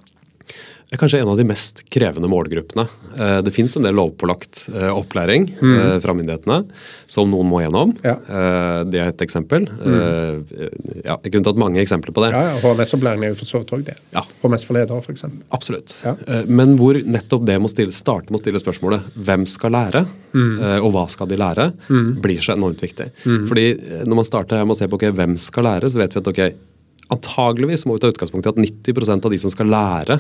Er 0.92 1.00
kanskje 1.02 1.20
en 1.22 1.32
av 1.32 1.38
de 1.40 1.46
mest 1.48 1.84
krevende 1.92 2.30
målgruppene. 2.32 2.86
Eh, 3.18 3.40
Det 3.44 3.52
fins 3.56 3.76
en 3.78 3.84
del 3.84 3.96
lovpålagt 3.98 4.68
eh, 4.74 4.92
opplæring 4.94 5.50
mm. 5.60 6.02
fra 6.04 6.16
myndighetene 6.16 6.62
som 7.10 7.30
noen 7.32 7.50
må 7.50 7.62
gjennom. 7.64 7.92
Ja. 8.06 8.16
Eh, 8.16 8.84
Det 8.88 9.02
er 9.02 9.12
et 9.12 9.24
eksempel. 9.26 9.68
Mm. 9.68 10.46
Ja, 11.04 11.18
jeg 11.24 11.34
kunne 11.34 11.48
tatt 11.48 11.60
mange 11.60 11.82
eksempler 11.84 12.16
på 12.16 12.24
det. 12.24 12.32
Ja, 12.36 12.54
ja, 12.54 12.60
HMS-opplæring 12.64 13.26
er 13.26 13.34
jo 13.34 13.40
for 13.42 13.50
så 13.50 13.62
vidt 13.62 13.74
òg 13.76 13.84
det. 13.90 13.98
Ja. 14.16 14.24
HMS 14.44 14.68
for 14.68 14.80
ledere, 14.80 15.02
f.eks. 15.04 15.26
Absolutt. 15.52 15.98
Ja. 16.06 16.16
Eh, 16.28 16.46
Men 16.48 16.78
hvor 16.80 17.00
nettopp 17.04 17.46
det 17.48 17.60
må 17.60 17.72
stille, 17.72 17.96
starte 17.96 18.32
med 18.32 18.40
å 18.40 18.44
stille 18.46 18.64
spørsmålet 18.64 19.12
hvem 19.16 19.46
skal 19.50 19.76
lære, 19.76 20.06
mm. 20.34 20.56
og 20.86 20.92
hva 20.96 21.08
skal 21.12 21.28
de 21.28 21.40
lære, 21.40 21.72
blir 22.24 22.40
så 22.44 22.56
enormt 22.56 22.82
viktig. 22.84 23.12
Fordi 23.50 23.68
eh, 23.76 24.06
når 24.08 24.22
man 24.22 24.28
starter 24.28 24.62
her 24.62 24.68
med 24.68 24.78
å 24.78 24.80
se 24.80 24.88
på 24.90 25.00
ok, 25.00 25.10
hvem 25.18 25.38
skal 25.42 25.68
lære, 25.68 25.92
så 25.92 26.02
vet 26.02 26.16
vi 26.16 26.24
at 26.24 26.32
ok, 26.32 26.44
antageligvis 27.14 27.86
må 27.88 27.98
vi 27.98 28.04
ta 28.04 28.12
utgangspunkt 28.12 28.48
i 28.48 28.54
at 28.54 28.60
90% 28.62 29.28
av 29.28 29.34
de 29.34 29.40
som 29.42 29.54
skal 29.54 29.72
lære 29.72 30.20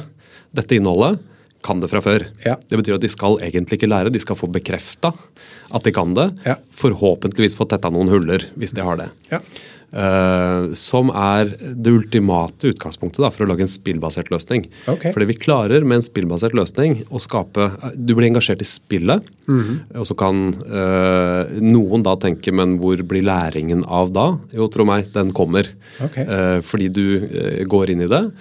dette 0.56 0.77
innholdet, 0.77 1.20
kan 1.65 1.82
det 1.82 1.89
fra 1.91 2.00
før. 2.03 2.24
Ja. 2.46 2.56
Det 2.70 2.77
betyr 2.79 2.96
at 2.96 3.03
de 3.03 3.10
skal 3.12 3.39
egentlig 3.44 3.79
ikke 3.79 3.89
lære, 3.89 4.12
de 4.13 4.22
skal 4.22 4.38
få 4.39 4.50
bekrefta 4.53 5.12
at 5.12 5.84
de 5.84 5.94
kan 5.96 6.13
det. 6.15 6.29
Ja. 6.46 6.56
Forhåpentligvis 6.79 7.58
få 7.58 7.67
tetta 7.70 7.91
noen 7.94 8.12
huller, 8.13 8.46
hvis 8.56 8.75
de 8.77 8.86
har 8.86 9.00
det. 9.01 9.10
Ja. 9.34 9.41
Eh, 9.88 10.74
som 10.75 11.08
er 11.15 11.53
det 11.56 11.94
ultimate 11.96 12.67
utgangspunktet 12.74 13.22
da, 13.24 13.29
for 13.32 13.46
å 13.46 13.48
lage 13.48 13.63
en 13.63 13.72
spillbasert 13.72 14.27
løsning. 14.34 14.65
for 14.84 15.13
Fordi 15.15 15.27
vi 15.29 15.38
klarer 15.39 15.86
med 15.88 16.01
en 16.01 16.03
spillbasert 16.06 16.51
løsning 16.58 17.06
å 17.08 17.22
skape 17.24 17.70
Du 17.96 18.13
blir 18.13 18.27
engasjert 18.27 18.62
i 18.62 18.67
spillet, 18.67 19.24
Mhm. 19.48 19.79
og 19.96 20.06
så 20.06 20.17
kan 20.17 20.51
uh, 20.67 21.48
noen 21.63 22.03
da 22.03 22.15
tenke 22.17 22.51
Men 22.51 22.77
hvor 22.79 22.98
blir 23.01 23.24
læringen 23.24 23.86
av 23.88 24.12
da? 24.12 24.38
Jo, 24.53 24.67
tro 24.67 24.84
meg, 24.84 25.08
den 25.13 25.32
kommer. 25.32 25.65
Okay. 26.03 26.25
Uh, 26.25 26.60
fordi 26.62 26.91
du 26.91 27.65
går 27.65 27.89
inn 27.91 28.01
i 28.01 28.08
det. 28.12 28.32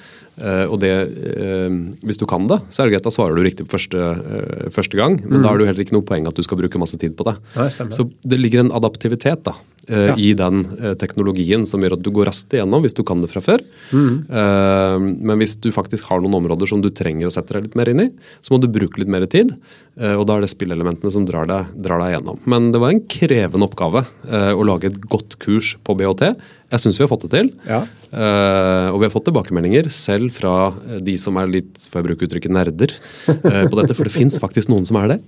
Eh, 0.40 0.64
og 0.66 0.80
det, 0.82 0.90
eh, 0.92 1.68
Hvis 2.06 2.18
du 2.20 2.26
kan 2.28 2.46
det, 2.46 2.60
så 2.70 2.82
er 2.82 2.88
det 2.90 2.96
greit, 2.96 3.06
da 3.06 3.12
svarer 3.14 3.36
du 3.36 3.42
riktig 3.44 3.66
første, 3.70 3.96
eh, 3.98 4.68
første 4.74 4.96
gang. 4.98 5.18
Men 5.24 5.42
da 5.42 5.52
er 5.52 5.58
det 5.58 5.68
heller 5.70 5.84
ikke 5.84 5.96
noe 5.96 6.06
poeng 6.06 6.26
at 6.28 6.34
du 6.36 6.42
skal 6.42 6.58
bruke 6.60 6.78
masse 6.78 6.98
tid 6.98 7.16
på 7.16 7.24
det. 7.28 7.36
Nei. 7.56 7.68
Så 7.70 8.10
det 8.26 8.38
ligger 8.40 8.60
en 8.64 8.72
adaptivitet 8.76 9.42
da, 9.44 9.54
Ja. 9.86 10.16
i 10.18 10.32
den 10.34 10.64
teknologien 10.98 11.64
som 11.64 11.80
gjør 11.80 11.92
at 11.94 12.02
du 12.02 12.10
går 12.10 12.26
raskt 12.26 12.50
igjennom 12.50 12.82
hvis 12.82 12.94
du 12.96 13.04
kan 13.06 13.20
det 13.22 13.30
fra 13.30 13.40
før. 13.40 13.60
Eh, 13.94 14.98
men 14.98 15.38
hvis 15.38 15.60
du 15.60 15.70
faktisk 15.70 16.08
har 16.10 16.20
noen 16.20 16.34
områder 16.42 16.66
som 16.68 16.82
du 16.82 16.90
trenger 16.90 17.28
å 17.28 17.32
sette 17.32 17.54
deg 17.54 17.68
litt 17.68 17.76
mer 17.78 17.88
inn 17.92 18.00
i, 18.00 18.10
så 18.42 18.50
må 18.54 18.60
du 18.60 18.66
bruke 18.66 18.98
litt 18.98 19.08
mer 19.08 19.26
tid. 19.26 19.54
og 19.96 20.26
da 20.28 20.34
er 20.36 20.42
det 20.42 20.50
spillelementene 20.52 21.10
som 21.10 21.24
drar 21.24 21.46
deg, 21.48 21.70
drar 21.80 21.98
deg 22.02 22.12
gjennom. 22.20 22.38
Men 22.44 22.70
det 22.70 22.80
var 22.82 22.90
en 22.90 23.00
krevende 23.08 23.64
oppgave 23.64 24.04
å 24.28 24.66
lage 24.66 24.90
et 24.90 25.00
godt 25.08 25.38
kurs 25.38 25.76
på 25.82 25.96
BHT. 25.96 26.34
Jeg 26.66 26.82
syns 26.82 26.96
vi 26.98 27.04
har 27.04 27.10
fått 27.10 27.24
det 27.28 27.30
til. 27.30 27.48
Ja. 27.68 27.84
Uh, 28.10 28.88
og 28.90 28.98
vi 28.98 29.06
har 29.06 29.12
fått 29.12 29.28
tilbakemeldinger 29.28 29.86
selv 29.92 30.32
fra 30.34 30.72
eh, 30.72 30.98
de 31.04 31.14
som 31.20 31.36
er 31.38 31.50
litt 31.50 31.82
får 31.90 32.00
jeg 32.00 32.06
bruke 32.08 32.26
uttrykket 32.26 32.54
nerder 32.54 32.94
uh, 32.94 33.66
på 33.70 33.78
dette, 33.78 33.94
for 33.94 34.08
det 34.08 34.14
fins 34.14 34.38
faktisk 34.42 34.70
noen 34.72 34.86
som 34.88 34.98
er 34.98 35.12
det 35.14 35.18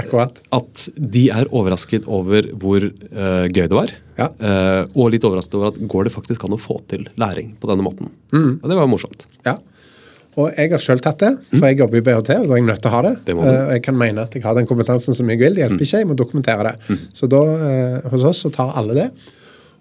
Akkurat. 0.00 0.40
at 0.56 0.86
de 0.96 1.26
er 1.34 1.50
overrasket 1.52 2.08
over 2.08 2.48
hvor 2.54 2.86
uh, 2.86 3.44
gøy 3.50 3.66
det 3.66 3.76
var. 3.76 3.92
Ja. 4.20 4.28
Og 5.00 5.14
litt 5.14 5.24
overrasket 5.24 5.54
over 5.56 5.70
at 5.70 5.78
går 5.88 6.06
det 6.06 6.12
faktisk 6.12 6.42
an 6.44 6.52
å 6.52 6.60
få 6.60 6.76
til 6.92 7.06
læring 7.20 7.54
på 7.56 7.70
denne 7.70 7.84
måten. 7.84 8.10
Mm. 8.34 8.58
Og 8.60 8.66
det 8.68 8.76
var 8.76 8.88
morsomt. 8.90 9.24
Ja. 9.46 9.56
Og 10.38 10.52
jeg 10.54 10.70
har 10.70 10.82
sjøl 10.82 11.00
tatt 11.02 11.22
det, 11.24 11.30
for 11.54 11.64
jeg 11.66 11.80
jobber 11.80 11.98
i 11.98 12.04
BHT, 12.06 12.36
og 12.36 12.46
da 12.50 12.54
er 12.54 12.60
jeg 12.60 12.66
nødt 12.68 12.82
til 12.84 12.90
å 12.90 12.94
ha 12.94 13.00
det. 13.06 13.14
Det 13.26 13.36
uh. 13.38 13.48
Jeg 13.72 13.84
kan 13.86 13.96
mene 13.98 14.26
at 14.28 14.36
jeg 14.36 14.44
har 14.44 14.56
den 14.58 14.68
kompetansen 14.68 15.16
som 15.16 15.32
jeg 15.32 15.40
vil. 15.40 15.56
Det 15.56 15.64
hjelper 15.64 15.86
ikke, 15.86 16.02
jeg 16.04 16.08
må 16.10 16.16
dokumentere 16.18 16.70
det. 16.70 16.98
Så 17.16 17.28
da, 17.32 17.40
uh, 17.40 18.10
hos 18.12 18.26
oss 18.30 18.44
så 18.44 18.52
tar 18.54 18.76
alle 18.80 18.96
det. 18.96 19.08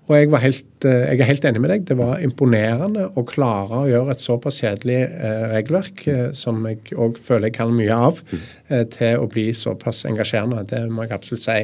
Og 0.10 0.16
jeg, 0.18 0.30
var 0.34 0.42
helt, 0.42 0.86
eh, 0.90 1.04
jeg 1.12 1.22
er 1.22 1.28
helt 1.30 1.44
enig 1.46 1.60
med 1.62 1.70
deg. 1.70 1.84
Det 1.86 1.96
var 2.00 2.22
imponerende 2.26 3.06
å 3.14 3.24
klare 3.30 3.84
å 3.84 3.90
gjøre 3.90 4.16
et 4.16 4.24
såpass 4.24 4.58
kjedelig 4.58 4.98
eh, 5.06 5.44
regelverk, 5.52 6.02
eh, 6.10 6.24
som 6.34 6.64
jeg 6.66 6.96
òg 6.98 7.20
føler 7.22 7.52
jeg 7.52 7.58
kan 7.60 7.76
mye 7.78 7.94
av, 7.94 8.24
eh, 8.34 8.88
til 8.90 9.22
å 9.22 9.28
bli 9.30 9.52
såpass 9.54 10.02
engasjerende. 10.10 10.64
Det 10.72 10.82
må 10.90 11.06
jeg 11.06 11.14
absolutt 11.14 11.46
si. 11.46 11.60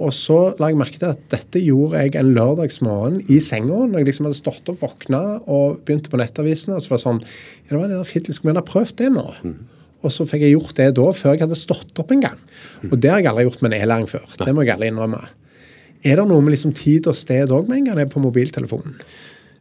Og 0.00 0.14
så 0.14 0.38
la 0.62 0.70
jeg 0.70 0.78
merke 0.78 1.02
til 1.02 1.10
at 1.10 1.26
dette 1.34 1.64
gjorde 1.64 2.04
jeg 2.04 2.14
en 2.20 2.30
lørdagsmorgen 2.36 3.18
i 3.26 3.40
senga, 3.42 3.82
når 3.82 4.04
jeg 4.04 4.10
liksom 4.12 4.30
hadde 4.30 4.38
stått 4.38 4.70
opp, 4.70 4.80
våkna 4.86 5.24
og 5.50 5.82
begynte 5.82 6.14
på 6.14 6.22
nettavisene. 6.22 6.78
Og 6.78 6.86
så 6.86 6.94
var 6.94 7.02
det 7.02 7.08
sånn 7.08 7.20
Ja, 7.26 7.74
det 7.74 7.80
var 7.80 7.90
det 7.90 7.98
der 7.98 8.08
fiddel. 8.12 8.38
Skulle 8.38 8.54
vi 8.54 8.62
ha 8.62 8.70
prøvd 8.70 8.96
det 9.02 9.10
nå? 9.18 9.26
Og 10.00 10.14
så 10.14 10.24
fikk 10.24 10.46
jeg 10.46 10.54
gjort 10.54 10.78
det 10.78 10.88
da, 10.96 11.10
før 11.12 11.34
jeg 11.34 11.42
hadde 11.42 11.58
stått 11.58 11.98
opp 12.00 12.14
en 12.14 12.22
gang. 12.24 12.38
Og 12.88 12.96
det 13.02 13.10
har 13.12 13.20
jeg 13.20 13.34
aldri 13.34 13.50
gjort 13.50 13.66
med 13.66 13.74
en 13.74 13.82
e-læring 13.82 14.08
før. 14.08 14.24
Det 14.40 14.54
må 14.54 14.64
jeg 14.64 14.78
aldri 14.78 14.88
innrømme. 14.94 15.20
Er 16.04 16.20
det 16.20 16.28
noe 16.30 16.44
med 16.44 16.54
liksom 16.54 16.72
tid 16.76 17.08
og 17.10 17.18
sted 17.18 17.52
òg 17.52 17.68
med 17.68 17.80
en 17.82 17.90
gang 17.90 18.00
det 18.00 18.08
er 18.08 18.14
på 18.14 18.22
mobiltelefonen? 18.22 18.96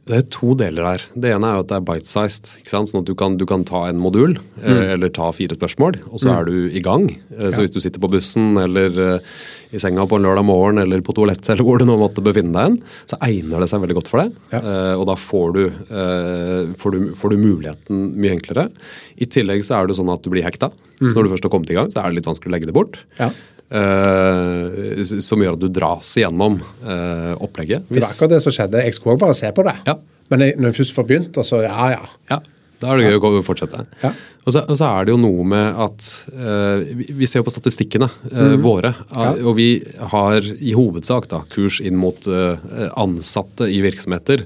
Det 0.09 0.17
er 0.17 0.29
to 0.33 0.55
deler 0.57 0.87
her. 0.87 1.03
Det 1.13 1.29
ene 1.35 1.51
er 1.51 1.61
at 1.61 1.69
det 1.69 1.75
er 1.77 1.83
bite-sized. 1.85 2.49
Sånn 2.65 2.87
at 2.97 3.05
du 3.05 3.11
kan, 3.17 3.35
du 3.37 3.43
kan 3.49 3.61
ta 3.67 3.83
en 3.85 3.99
modul, 4.01 4.33
mm. 4.57 4.79
eller 4.95 5.11
ta 5.13 5.27
fire 5.35 5.53
spørsmål, 5.53 5.99
og 6.09 6.21
så 6.23 6.31
er 6.33 6.47
du 6.47 6.55
i 6.73 6.81
gang. 6.81 7.05
Ja. 7.29 7.51
Så 7.53 7.61
hvis 7.61 7.75
du 7.75 7.77
sitter 7.83 8.01
på 8.01 8.09
bussen 8.09 8.57
eller 8.57 8.97
eh, 9.03 9.27
i 9.69 9.81
senga 9.81 10.07
på 10.09 10.17
en 10.17 10.25
lørdag 10.25 10.47
morgen 10.49 10.81
eller 10.81 11.03
på 11.05 11.13
toalettet 11.13 11.49
eller 11.53 11.67
hvor 11.67 11.77
du 11.77 11.85
nå 11.85 11.99
måtte 12.01 12.25
befinne 12.25 12.55
deg, 12.55 12.79
hen, 12.79 13.05
så 13.11 13.19
egner 13.27 13.61
det 13.61 13.69
seg 13.69 13.83
veldig 13.85 13.99
godt 13.99 14.09
for 14.09 14.23
det. 14.23 14.47
Ja. 14.55 14.63
Eh, 14.63 14.95
og 14.95 15.05
da 15.11 15.17
får 15.19 15.53
du, 15.59 15.61
eh, 15.69 16.73
får, 16.81 16.97
du, 16.97 17.13
får 17.19 17.35
du 17.35 17.45
muligheten 17.45 18.09
mye 18.17 18.33
enklere. 18.39 18.65
I 19.21 19.29
tillegg 19.29 19.61
så 19.67 19.77
er 19.77 19.91
det 19.91 19.99
sånn 19.99 20.09
at 20.09 20.25
du 20.25 20.33
blir 20.33 20.47
hekta. 20.47 20.71
Så 20.97 21.13
når 21.13 21.27
du 21.27 21.33
først 21.35 21.45
har 21.45 21.53
kommet 21.53 21.69
i 21.69 21.77
gang, 21.77 21.93
så 21.93 22.01
er 22.01 22.09
det 22.09 22.17
litt 22.17 22.31
vanskelig 22.31 22.49
å 22.49 22.57
legge 22.57 22.71
det 22.71 22.77
bort. 22.81 23.03
Ja. 23.21 23.29
S- 23.71 25.15
som 25.25 25.41
gjør 25.43 25.57
at 25.57 25.63
du 25.63 25.67
dras 25.73 26.13
igjennom 26.19 26.59
uh, 26.59 27.33
opplegget. 27.43 27.85
Det 27.89 28.01
var 28.01 28.07
akkurat 28.09 28.33
det 28.35 28.41
som 28.45 28.55
skjedde. 28.55 28.85
Jeg 28.85 28.95
skulle 28.97 29.15
også 29.15 29.25
bare 29.25 29.37
se 29.37 29.51
på 29.55 29.65
det. 29.67 29.75
Ja. 29.89 29.97
Men 30.29 30.43
jeg, 30.45 30.55
når 30.61 30.71
jeg 30.71 30.77
først 30.83 30.95
får 30.97 31.07
begynt, 31.09 31.39
så 31.45 31.61
ja, 31.65 31.85
ja. 31.95 32.01
Ja, 32.29 32.39
da 32.79 32.91
er 32.93 32.99
det 33.01 33.07
gøy 33.11 33.39
å 33.39 33.43
fortsette. 33.45 33.85
Ja. 34.03 34.11
Og, 34.45 34.53
så, 34.55 34.61
og 34.71 34.77
så 34.79 34.87
er 34.87 35.05
det 35.05 35.13
jo 35.13 35.19
noe 35.21 35.45
med 35.51 35.79
at 35.85 36.09
uh, 36.33 36.81
vi, 36.97 37.09
vi 37.21 37.27
ser 37.29 37.41
jo 37.43 37.47
på 37.49 37.53
statistikkene 37.53 38.07
eh, 38.31 38.55
våre, 38.63 38.93
Mhm. 39.09 39.19
Ja. 39.19 39.31
og 39.49 39.55
vi 39.57 39.69
har 40.13 40.45
i 40.57 40.73
hovedsak 40.77 41.27
da, 41.31 41.41
kurs 41.53 41.79
inn 41.85 41.97
mot 41.99 42.29
ansatte 42.97 43.67
i 43.69 43.81
virksomheter. 43.85 44.45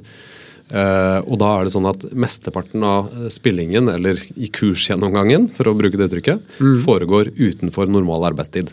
Og 0.73 1.36
da 1.38 1.49
er 1.59 1.67
det 1.67 1.73
sånn 1.75 1.86
at 1.86 2.01
mesteparten 2.17 2.81
av 2.88 3.12
spillingen, 3.29 3.91
eller 3.93 4.17
i 4.41 4.47
kursgjennomgangen, 4.49 5.45
for 5.53 5.69
å 5.69 5.73
bruke 5.77 5.99
det 5.99 6.07
uttrykket, 6.07 6.47
foregår 6.81 7.29
utenfor 7.38 7.91
normal 7.93 8.25
arbeidstid. 8.31 8.71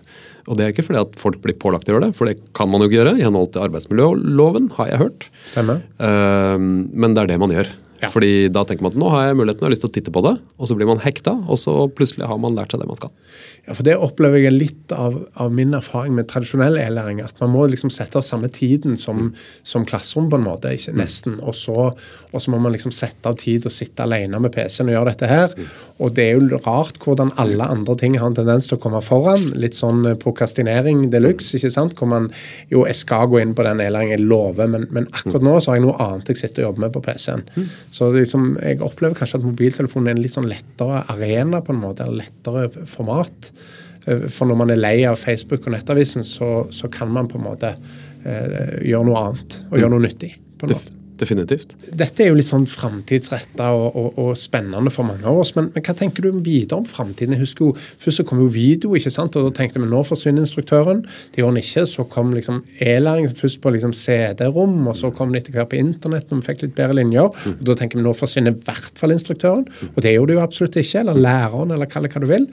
Og 0.49 0.57
det 0.57 0.65
er 0.65 0.75
ikke 0.75 0.87
fordi 0.87 1.03
at 1.03 1.21
folk 1.21 1.41
blir 1.45 1.59
pålagt 1.61 1.89
å 1.89 1.95
gjøre 1.95 2.09
det, 2.09 2.17
for 2.19 2.31
det 2.31 2.39
kan 2.57 2.71
man 2.71 2.83
jo 2.83 2.91
ikke 2.91 3.01
gjøre 3.01 3.19
i 3.19 3.27
henhold 3.27 3.53
til 3.55 3.67
arbeidsmiljøloven, 3.67 4.73
har 4.79 4.91
jeg 4.93 5.03
hørt. 5.05 5.29
Stemmer. 5.51 5.85
Eh, 6.01 6.57
men 6.61 7.17
det 7.17 7.25
er 7.25 7.33
det 7.33 7.41
man 7.43 7.55
gjør. 7.55 7.73
Ja. 8.01 8.09
Fordi 8.09 8.49
da 8.53 8.65
tenker 8.65 8.87
man 8.87 8.95
at 8.95 9.01
nå 9.01 9.09
har 9.13 9.27
jeg 9.29 9.37
muligheten, 9.37 9.61
jeg 9.61 9.69
har 9.69 9.75
lyst 9.75 9.85
til 9.85 9.91
å 9.91 9.95
titte 9.97 10.13
på 10.15 10.23
det, 10.25 10.35
og 10.57 10.69
så 10.69 10.77
blir 10.77 10.89
man 10.89 11.03
hekta, 11.03 11.35
og 11.37 11.59
så 11.61 11.75
plutselig 11.93 12.29
har 12.31 12.39
man 12.41 12.57
lært 12.57 12.73
seg 12.73 12.81
det 12.81 12.89
man 12.89 12.99
skal. 12.99 13.13
Ja, 13.67 13.75
for 13.77 13.85
Det 13.87 13.97
opplever 14.01 14.41
jeg 14.41 14.55
litt 14.57 14.95
av, 14.97 15.19
av 15.43 15.53
min 15.55 15.75
erfaring 15.77 16.15
med 16.17 16.31
tradisjonell 16.31 16.79
e-læring. 16.81 17.21
At 17.21 17.37
man 17.43 17.53
må 17.53 17.67
liksom 17.69 17.93
sette 17.93 18.19
av 18.19 18.25
samme 18.27 18.49
tiden 18.49 18.97
som, 19.01 19.35
som 19.63 19.85
klasserom, 19.89 20.31
på 20.31 20.39
en 20.41 20.47
måte. 20.47 20.73
ikke 20.73 20.97
nesten, 20.97 21.37
og 21.45 21.55
så, 21.55 21.91
og 22.31 22.41
så 22.41 22.53
må 22.53 22.61
man 22.63 22.73
liksom 22.75 22.95
sette 22.95 23.29
av 23.29 23.37
tid 23.41 23.69
og 23.69 23.75
sitte 23.75 24.07
alene 24.07 24.41
med 24.41 24.55
PC-en 24.55 24.91
og 24.91 24.97
gjøre 24.97 25.13
dette 25.13 25.31
her. 25.31 25.55
Og 26.01 26.15
det 26.17 26.27
er 26.31 26.39
jo 26.41 26.61
rart 26.65 27.01
hvordan 27.05 27.35
alle 27.43 27.69
andre 27.69 27.97
ting 28.01 28.17
har 28.19 28.31
en 28.31 28.39
tendens 28.39 28.71
til 28.71 28.79
å 28.79 28.83
komme 28.83 29.03
foran. 29.05 29.45
Litt 29.61 29.77
sånn 29.77 30.07
prokastinering 30.23 31.09
de 31.13 31.21
luxe, 31.21 31.59
ikke 31.59 31.73
sant. 31.75 31.97
Hvor 31.99 32.09
man 32.11 32.31
jo, 32.73 32.87
jeg 32.89 32.97
skal 32.97 33.29
gå 33.31 33.43
inn 33.43 33.55
på 33.57 33.67
den 33.67 33.85
e-læringen, 33.85 34.17
jeg 34.17 34.27
lover, 34.27 34.71
men, 34.73 34.89
men 34.95 35.09
akkurat 35.13 35.45
nå 35.45 35.59
så 35.61 35.75
har 35.75 35.81
jeg 35.81 35.87
noe 35.87 36.01
annet 36.01 36.33
jeg 36.33 36.41
sitter 36.41 36.65
og 36.65 36.71
jobber 36.71 36.87
med 36.87 36.97
på 36.97 37.05
PC-en. 37.05 37.45
Så 37.91 38.13
liksom, 38.15 38.53
jeg 38.63 38.79
opplever 38.87 39.19
kanskje 39.19 39.41
at 39.41 39.47
mobiltelefonen 39.47 40.13
er 40.13 40.17
en 40.19 40.23
litt 40.23 40.35
sånn 40.37 40.49
lettere 40.51 41.03
arena, 41.11 41.59
på 41.65 41.75
en 41.75 41.83
måte, 41.83 42.07
eller 42.07 42.23
lettere 42.23 42.87
format. 42.87 43.51
Eh, 44.07 44.29
For 44.31 44.47
når 44.47 44.61
man 44.63 44.71
er 44.71 44.79
lei 44.81 44.97
av 45.11 45.19
Facebook 45.19 45.67
og 45.67 45.75
Nettavisen, 45.75 46.23
så, 46.27 46.69
så 46.71 46.89
kan 46.93 47.11
man 47.11 47.29
på 47.31 47.41
en 47.41 47.49
måte 47.49 47.75
eh, 47.75 48.79
gjøre 48.87 49.05
noe 49.11 49.25
annet 49.25 49.61
og 49.71 49.79
gjøre 49.81 49.95
noe 49.97 50.07
nyttig. 50.07 50.37
på 50.61 50.69
en 50.69 50.77
måte. 50.77 51.00
Definitivt. 51.21 51.75
Dette 51.97 52.25
er 52.25 52.31
jo 52.31 52.39
litt 52.39 52.49
sånn 52.49 52.67
framtidsretta 52.71 53.71
og, 53.77 53.97
og, 53.97 54.19
og 54.21 54.31
spennende 54.39 54.93
for 54.93 55.07
mange 55.09 55.27
av 55.29 55.41
oss. 55.43 55.53
Men, 55.57 55.71
men 55.75 55.85
hva 55.87 55.95
tenker 55.97 56.25
du 56.25 56.41
videre 56.45 56.81
om 56.81 56.89
framtiden? 56.89 57.37
Jeg 57.37 57.45
husker 57.45 57.69
jo, 57.69 57.75
Først 58.01 58.23
så 58.23 58.27
kom 58.27 58.41
jo 58.43 58.49
video, 58.53 58.95
ikke 58.97 59.13
sant? 59.13 59.37
og 59.37 59.49
da 59.49 59.55
tenkte 59.61 59.83
vi 59.83 59.89
nå 59.91 60.03
forsvinner 60.07 60.45
instruktøren. 60.45 61.03
Det 61.33 61.43
gjorde 61.43 61.55
han 61.55 61.63
ikke. 61.63 61.87
Så 61.91 62.07
kom 62.13 62.33
liksom 62.37 62.63
e-læring 62.85 63.29
først 63.31 63.61
på 63.63 63.75
liksom 63.75 63.95
CD-rom, 63.97 64.79
og 64.91 64.97
så 64.99 65.13
kom 65.15 65.35
det 65.35 65.45
etter 65.45 65.59
hvert 65.59 65.73
på 65.73 65.81
internett 65.81 66.31
når 66.31 66.41
vi 66.41 66.49
fikk 66.51 66.65
litt 66.67 66.79
bedre 66.79 66.99
linjer. 67.01 67.29
og 67.29 67.67
Da 67.67 67.77
tenker 67.79 68.01
vi 68.01 68.07
nå 68.07 68.15
forsvinner 68.17 68.57
i 68.57 68.65
hvert 68.67 69.01
fall 69.01 69.15
instruktøren. 69.17 69.67
Og 69.93 70.01
det 70.05 70.15
gjorde 70.17 70.33
det 70.33 70.41
jo 70.41 70.47
absolutt 70.47 70.81
ikke. 70.81 71.05
Eller 71.05 71.21
læreren, 71.29 71.77
eller 71.77 71.91
kall 71.91 72.09
det 72.09 72.15
hva 72.15 72.25
du 72.25 72.31
vil. 72.31 72.49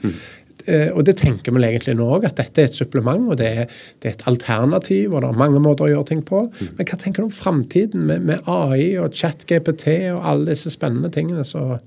Eh, 0.68 0.90
og 0.92 1.04
det 1.08 1.16
tenker 1.22 1.54
vi 1.54 1.62
egentlig 1.64 1.94
nå 1.96 2.06
òg, 2.18 2.26
at 2.28 2.36
dette 2.40 2.62
er 2.62 2.68
et 2.68 2.76
supplement 2.76 3.30
og 3.32 3.38
det 3.40 3.48
er, 3.62 3.76
det 4.02 4.10
er 4.10 4.16
et 4.16 4.26
alternativ. 4.30 5.14
og 5.14 5.22
Det 5.24 5.30
er 5.30 5.40
mange 5.40 5.62
måter 5.64 5.86
å 5.86 5.92
gjøre 5.92 6.08
ting 6.10 6.24
på. 6.26 6.44
Men 6.60 6.88
hva 6.88 6.98
tenker 7.00 7.24
du 7.24 7.28
om 7.28 7.34
framtiden 7.34 8.04
med, 8.10 8.26
med 8.28 8.50
AI 8.50 8.98
og 9.00 9.16
chat-GPT 9.16 10.12
og 10.12 10.26
alle 10.28 10.52
disse 10.52 10.72
spennende 10.74 11.10
tingene? 11.14 11.46
Så, 11.48 11.80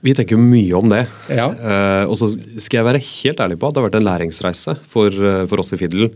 Vi 0.00 0.14
tenker 0.16 0.38
jo 0.38 0.42
mye 0.42 0.78
om 0.78 0.88
det. 0.90 1.04
Ja. 1.28 1.50
Uh, 1.52 2.04
og 2.10 2.16
så 2.18 2.30
skal 2.32 2.80
jeg 2.80 2.88
være 2.88 3.04
helt 3.04 3.42
ærlig 3.44 3.60
på 3.60 3.68
at 3.68 3.76
det 3.76 3.82
har 3.82 3.90
vært 3.90 4.00
en 4.00 4.08
læringsreise 4.08 4.78
for, 4.88 5.12
eh, 5.12 5.44
for 5.50 5.62
oss 5.62 5.74
i 5.76 5.80
Fiddle. 5.80 6.10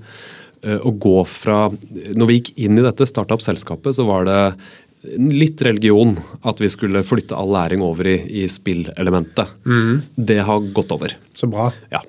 Uh, 0.64 0.78
å 0.88 0.94
gå 0.96 1.18
fra 1.28 1.68
Når 1.68 2.30
vi 2.30 2.38
gikk 2.38 2.54
inn 2.64 2.80
i 2.80 2.86
dette, 2.86 3.06
startup-selskapet, 3.06 3.94
så 3.94 4.08
var 4.08 4.24
det 4.24 4.40
litt 5.18 5.60
religion 5.66 6.14
at 6.42 6.60
vi 6.62 6.68
skulle 6.72 7.04
flytte 7.06 7.36
all 7.36 7.52
læring 7.54 7.82
over 7.84 8.06
i, 8.08 8.16
i 8.42 8.46
spillelementet. 8.50 9.52
Det 10.16 10.40
har 10.48 10.60
gått 10.74 10.92
over. 10.94 11.14
så 11.34 11.46
bra. 11.50 11.70
Ja, 11.92 12.00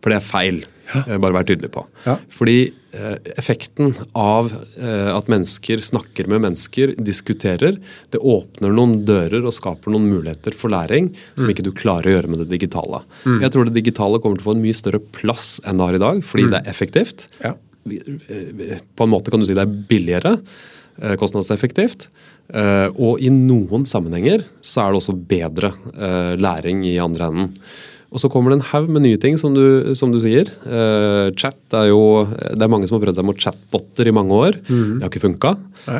for 0.00 0.10
det 0.14 0.20
er 0.20 0.26
feil. 0.28 0.64
Ja. 0.94 1.16
Bare 1.16 1.32
vær 1.32 1.46
tydelig 1.48 1.70
på. 1.72 1.80
Ja. 2.04 2.18
Fordi 2.30 2.58
eh, 2.92 3.14
effekten 3.40 3.94
av 4.20 4.50
eh, 4.76 5.08
at 5.16 5.30
mennesker 5.32 5.80
snakker 5.80 6.28
med 6.28 6.42
mennesker, 6.44 6.92
diskuterer, 7.00 7.78
det 8.12 8.20
åpner 8.20 8.74
noen 8.76 8.98
dører 9.08 9.46
og 9.48 9.56
skaper 9.56 9.94
noen 9.94 10.10
muligheter 10.12 10.52
for 10.54 10.68
læring 10.74 11.08
som 11.40 11.48
ikke 11.48 11.64
du 11.64 11.72
klarer 11.72 12.10
å 12.10 12.14
gjøre 12.18 12.30
med 12.34 12.44
det 12.44 12.50
digitale. 12.52 13.00
Jeg 13.24 13.50
tror 13.54 13.64
det 13.70 13.78
digitale 13.80 14.20
kommer 14.20 14.36
til 14.36 14.44
å 14.44 14.50
få 14.50 14.56
en 14.58 14.62
mye 14.66 14.76
større 14.76 15.00
plass 15.16 15.54
enn 15.64 15.80
det 15.80 15.88
har 15.88 15.96
i 15.96 16.04
dag, 16.04 16.20
fordi 16.28 16.50
det 16.52 16.60
er 16.60 16.70
effektivt. 16.76 17.26
Ja. 17.40 17.54
Eh, 17.88 18.78
På 18.96 19.08
en 19.08 19.14
måte 19.16 19.32
kan 19.32 19.40
du 19.40 19.48
si 19.48 19.56
det 19.56 19.64
er 19.64 19.74
billigere, 19.88 20.36
eh, 20.36 20.83
kostnadseffektivt. 21.20 22.08
eh, 22.54 22.86
Og 22.94 23.20
i 23.20 23.30
noen 23.30 23.84
sammenhenger 23.86 24.44
så 24.60 24.84
er 24.84 24.92
det 24.92 25.00
også 25.02 25.16
bedre 25.28 25.72
eh, 25.94 26.34
læring 26.38 26.84
i 26.86 26.98
andre 27.02 27.30
enden. 27.30 27.52
Og 28.12 28.22
så 28.22 28.30
kommer 28.30 28.52
det 28.52 28.60
en 28.60 28.68
haug 28.72 28.90
med 28.94 29.04
nye 29.06 29.18
ting, 29.20 29.38
som 29.40 29.54
du, 29.56 29.94
som 29.98 30.12
du 30.14 30.20
sier. 30.22 30.50
Eh, 30.66 31.32
chat 31.38 31.78
er 31.78 31.88
jo 31.90 32.26
Det 32.28 32.62
er 32.62 32.70
mange 32.70 32.86
som 32.90 32.98
har 32.98 33.06
prøvd 33.06 33.20
seg 33.20 33.26
mot 33.26 33.44
chatboter 33.46 34.10
i 34.10 34.14
mange 34.14 34.34
år. 34.34 34.58
Det 34.68 35.02
har 35.02 35.10
ikke 35.10 35.24
funka. 35.28 35.56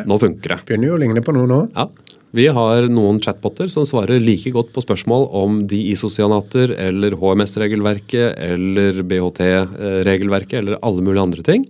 Nå 0.06 0.20
funker 0.22 0.56
det. 0.56 0.60
Begynner 0.68 0.92
jo 0.92 0.98
å 0.98 1.02
ligne 1.02 1.24
på 1.24 1.34
noe 1.36 1.50
nå. 1.50 1.62
Ja. 1.74 1.88
Vi 2.34 2.48
har 2.50 2.88
noen 2.90 3.20
chatboter 3.22 3.68
som 3.70 3.84
svarer 3.86 4.18
like 4.18 4.50
godt 4.50 4.72
på 4.74 4.82
spørsmål 4.82 5.28
om 5.38 5.60
de 5.70 5.78
ISO-cyanater 5.92 6.72
eller 6.82 7.14
HMS-regelverket 7.20 8.40
eller 8.42 9.04
BHT-regelverket 9.06 10.58
eller 10.58 10.80
alle 10.82 11.04
mulige 11.06 11.22
andre 11.28 11.44
ting 11.46 11.62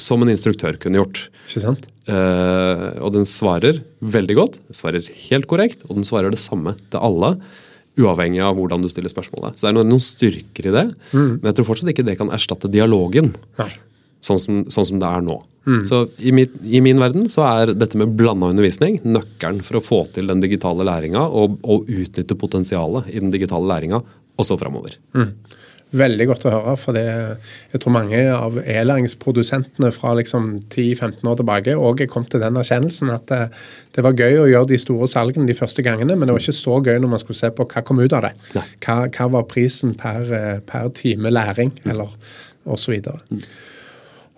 som 0.00 0.24
en 0.24 0.32
instruktør 0.32 0.80
kunne 0.80 1.02
gjort. 1.02 1.26
Ikke 1.44 1.64
sant? 1.66 1.90
Eh, 2.08 2.86
og 3.04 3.12
den 3.18 3.28
svarer 3.28 3.82
veldig 4.00 4.38
godt, 4.38 4.56
den 4.70 4.80
svarer 4.80 5.12
helt 5.28 5.48
korrekt, 5.50 5.84
og 5.90 5.98
den 6.00 6.08
svarer 6.08 6.32
det 6.32 6.40
samme 6.40 6.72
til 6.88 7.04
alle. 7.04 7.34
Uavhengig 7.98 8.40
av 8.44 8.56
hvordan 8.58 8.84
du 8.84 8.88
stiller 8.92 9.10
spørsmålet. 9.12 9.58
Så 9.58 9.66
det 9.66 9.72
er 9.72 9.76
noen, 9.78 10.02
styrker 10.02 10.70
i 10.70 10.74
det, 10.74 10.86
men 11.12 11.50
jeg 11.50 11.58
tror 11.58 11.68
fortsatt 11.72 11.92
ikke 11.92 12.06
det 12.06 12.18
kan 12.20 12.30
erstatte 12.34 12.70
dialogen 12.70 13.32
Nei. 13.58 13.70
sånn 14.24 14.38
som, 14.42 14.60
sånn 14.70 14.86
som 14.92 15.00
det 15.02 15.08
er 15.10 15.24
nå. 15.26 15.40
Så 15.84 16.06
i, 16.24 16.30
mitt, 16.32 16.54
I 16.64 16.80
min 16.80 17.00
verden 17.02 17.26
så 17.28 17.42
er 17.44 17.74
dette 17.76 17.98
med 18.00 18.14
blanda 18.16 18.48
undervisning 18.48 19.02
nøkkelen 19.04 19.60
for 19.66 19.80
å 19.80 19.84
få 19.84 19.98
til 20.14 20.30
den 20.30 20.40
digitale 20.40 20.86
læringa 20.88 21.26
og, 21.28 21.58
og 21.60 21.90
utnytte 21.92 22.38
potensialet 22.40 23.10
i 23.12 23.20
den 23.20 23.34
digitale 23.34 23.68
læringa 23.68 24.00
også 24.40 24.56
framover. 24.60 24.96
Veldig 25.96 26.26
godt 26.28 26.44
å 26.44 26.50
høre. 26.52 26.76
for 26.76 26.92
det, 26.92 27.38
Jeg 27.72 27.80
tror 27.80 27.92
mange 27.92 28.18
av 28.32 28.58
e-læringsprodusentene 28.60 29.90
fra 29.92 30.14
liksom 30.14 30.60
10-15 30.68 31.24
år 31.24 31.36
tilbake 31.40 31.76
òg 31.76 32.02
er 32.02 32.10
kommet 32.12 32.30
til 32.30 32.40
den 32.40 32.56
erkjennelsen 32.60 33.10
at 33.14 33.24
det, 33.28 33.40
det 33.96 34.04
var 34.04 34.12
gøy 34.12 34.42
å 34.42 34.48
gjøre 34.50 34.68
de 34.68 34.78
store 34.78 35.08
salgene 35.08 35.48
de 35.48 35.56
første 35.56 35.82
gangene, 35.82 36.16
men 36.16 36.28
det 36.28 36.36
var 36.36 36.44
ikke 36.44 36.52
så 36.60 36.76
gøy 36.84 36.98
når 37.00 37.14
man 37.14 37.22
skulle 37.22 37.40
se 37.40 37.50
på 37.50 37.64
hva 37.64 37.82
kom 37.82 38.02
ut 38.02 38.12
av 38.12 38.28
det. 38.28 38.34
Hva, 38.84 38.98
hva 39.08 39.30
var 39.32 39.48
prisen 39.48 39.96
per, 39.96 40.28
eh, 40.28 40.60
per 40.60 40.92
time 40.92 41.32
læring, 41.32 41.72
eller 41.88 42.12
osv. 42.68 43.00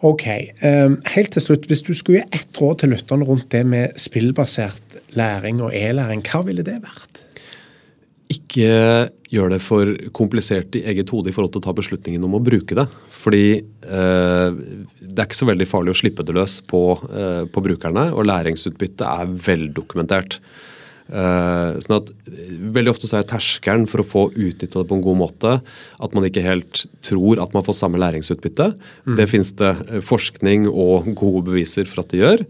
Ok. 0.07 0.27
Um, 0.65 0.97
helt 1.13 1.33
til 1.35 1.43
slutt, 1.45 1.67
hvis 1.69 1.83
du 1.85 1.93
skulle 1.99 2.23
gi 2.23 2.39
ett 2.39 2.61
råd 2.63 2.79
til 2.81 2.95
lytterne 2.95 3.27
rundt 3.27 3.51
det 3.53 3.67
med 3.67 3.99
spillbasert 4.01 5.01
læring 5.19 5.61
og 5.61 5.75
e-læring, 5.77 6.23
hva 6.25 6.45
ville 6.47 6.65
det 6.65 6.79
vært? 6.85 7.10
Ikke 8.51 9.11
gjør 9.31 9.53
det 9.53 9.61
for 9.63 9.93
komplisert 10.17 10.75
i 10.75 10.83
eget 10.91 11.11
hode 11.15 11.31
i 11.31 11.35
forhold 11.35 11.53
til 11.55 11.63
å 11.63 11.67
ta 11.69 11.75
beslutningen 11.77 12.25
om 12.27 12.35
å 12.35 12.43
bruke 12.43 12.75
det. 12.75 12.89
Fordi 13.15 13.45
eh, 13.63 14.59
det 14.99 15.15
er 15.15 15.29
ikke 15.29 15.39
så 15.39 15.47
veldig 15.47 15.69
farlig 15.71 15.95
å 15.95 16.01
slippe 16.01 16.27
det 16.27 16.35
løs 16.35 16.59
på, 16.67 16.83
eh, 17.15 17.45
på 17.47 17.63
brukerne, 17.63 18.09
og 18.11 18.27
læringsutbyttet 18.27 19.07
er 19.07 19.31
veldokumentert. 19.47 20.41
Eh, 21.11 21.79
sånn 21.83 21.97
at 21.97 22.11
eh, 22.31 22.51
Veldig 22.75 22.93
ofte 22.93 23.09
så 23.11 23.19
er 23.19 23.27
terskelen 23.27 23.89
for 23.91 24.03
å 24.03 24.07
få 24.07 24.25
utnytta 24.31 24.79
det 24.79 24.87
på 24.87 24.95
en 24.95 25.03
god 25.03 25.19
måte 25.19 25.55
at 25.59 26.13
man 26.15 26.27
ikke 26.29 26.45
helt 26.45 26.85
tror 27.03 27.41
at 27.43 27.55
man 27.57 27.65
får 27.67 27.81
samme 27.81 27.99
læringsutbytte. 27.99 28.69
Det 29.19 29.27
fins 29.31 29.51
det 29.59 29.73
eh, 29.89 30.05
forskning 30.07 30.69
og 30.71 31.11
gode 31.19 31.49
beviser 31.51 31.91
for 31.91 32.05
at 32.05 32.15
det 32.15 32.23
gjør. 32.23 32.45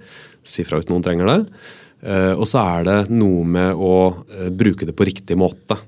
Si 0.44 0.64
fra 0.64 0.80
hvis 0.80 0.90
noen 0.92 1.04
trenger 1.04 1.30
det. 1.30 1.38
Eh, 2.00 2.32
og 2.32 2.46
så 2.48 2.62
er 2.64 2.86
det 2.88 2.98
noe 3.12 3.44
med 3.44 3.76
å 3.76 3.94
eh, 4.32 4.48
bruke 4.52 4.88
det 4.88 4.96
på 4.96 5.08
riktig 5.08 5.36
måte. 5.40 5.78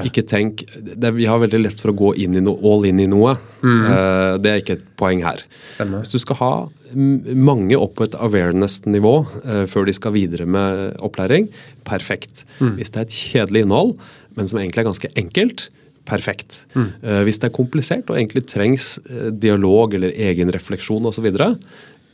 Ikke 0.00 0.22
tenk, 0.24 0.62
det, 0.80 1.10
Vi 1.18 1.26
har 1.28 1.40
veldig 1.42 1.60
lett 1.60 1.80
for 1.80 1.92
å 1.92 1.96
gå 1.96 2.12
inn 2.24 2.36
i 2.38 2.42
noe, 2.44 2.56
all 2.64 2.86
in 2.88 3.02
i 3.02 3.08
noe. 3.10 3.34
Eh, 3.60 4.38
det 4.40 4.52
er 4.52 4.62
ikke 4.62 4.78
et 4.78 4.86
poeng 4.96 5.20
her. 5.24 5.44
Stemmer. 5.74 6.00
Hvis 6.00 6.14
du 6.14 6.22
skal 6.22 6.40
ha 6.40 6.52
mange 6.92 7.76
opp 7.76 7.98
på 7.98 8.04
et 8.04 8.16
awareness-nivå 8.20 9.12
uh, 9.24 9.62
før 9.64 9.86
de 9.88 9.94
skal 9.96 10.12
videre 10.12 10.44
med 10.44 10.98
opplæring, 11.00 11.46
perfekt. 11.88 12.42
Hvis 12.60 12.92
det 12.92 13.00
er 13.00 13.06
et 13.06 13.16
kjedelig 13.16 13.62
innhold, 13.64 13.94
men 14.36 14.50
som 14.50 14.60
egentlig 14.60 14.82
er 14.82 14.88
ganske 14.90 15.10
enkelt, 15.22 15.64
perfekt. 16.08 16.66
Eh, 16.76 17.22
hvis 17.24 17.40
det 17.40 17.48
er 17.48 17.56
komplisert 17.56 18.12
og 18.12 18.18
egentlig 18.18 18.44
trengs 18.50 18.98
dialog 19.40 19.96
eller 19.96 20.12
egen 20.28 20.52
refleksjon 20.52 21.08
osv., 21.08 21.30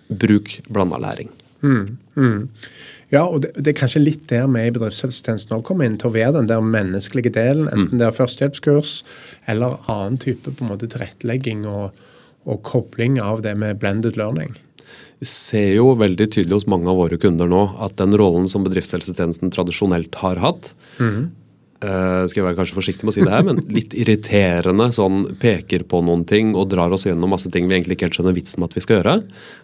bruk 0.09 0.55
blanda 0.71 1.03
læring. 1.03 1.33
Ja, 3.09 3.25
og 3.25 3.41
det, 3.45 3.55
det 3.57 3.73
er 3.73 3.79
kanskje 3.79 4.03
litt 4.05 4.27
der 4.31 4.47
vi 4.53 4.67
i 4.69 4.75
bedriftshelsetjenesten 4.75 5.57
også 5.57 5.67
kommer 5.71 5.89
inn 5.89 5.97
til 6.01 6.11
å 6.11 6.15
være 6.15 6.37
den 6.37 6.51
der 6.51 6.65
menneskelige 6.65 7.33
delen, 7.35 7.71
enten 7.73 8.01
det 8.01 8.07
er 8.09 8.17
førstehjelpskurs 8.17 8.99
eller 9.49 9.79
annen 9.89 10.21
type 10.23 10.53
på 10.53 10.65
en 10.65 10.73
måte 10.75 10.91
tilrettelegging 10.93 11.65
og, 11.71 11.97
og 12.45 12.63
kobling 12.69 13.19
av 13.23 13.43
det 13.47 13.57
med 13.59 13.81
blended 13.81 14.21
learning. 14.21 14.55
Vi 15.19 15.27
ser 15.27 15.73
jo 15.75 15.97
veldig 15.99 16.29
tydelig 16.31 16.61
hos 16.61 16.69
mange 16.71 16.91
av 16.93 17.01
våre 17.01 17.19
kunder 17.19 17.49
nå 17.51 17.65
at 17.83 17.97
den 17.99 18.15
rollen 18.19 18.47
som 18.51 18.63
bedriftshelsetjenesten 18.67 19.51
tradisjonelt 19.55 20.21
har 20.23 20.39
hatt, 20.45 20.73
eh, 21.85 22.25
skal 22.29 22.41
jeg 22.41 22.47
være 22.47 22.59
kanskje 22.59 22.77
forsiktig 22.77 23.07
med 23.07 23.13
å 23.13 23.17
si 23.17 23.25
det 23.25 23.33
her, 23.33 23.47
men 23.47 23.61
litt 23.73 23.95
irriterende 23.99 24.89
sånn 24.95 25.25
peker 25.41 25.85
på 25.89 26.01
noen 26.07 26.25
ting 26.29 26.55
og 26.59 26.69
drar 26.73 26.93
oss 26.95 27.07
gjennom 27.09 27.33
masse 27.33 27.51
ting 27.55 27.69
vi 27.69 27.79
egentlig 27.79 27.99
ikke 27.99 28.09
helt 28.09 28.19
skjønner 28.19 28.37
vitsen 28.37 28.63
med 28.63 28.71
at 28.71 28.79
vi 28.79 28.85
skal 28.85 28.99
gjøre, 28.99 29.15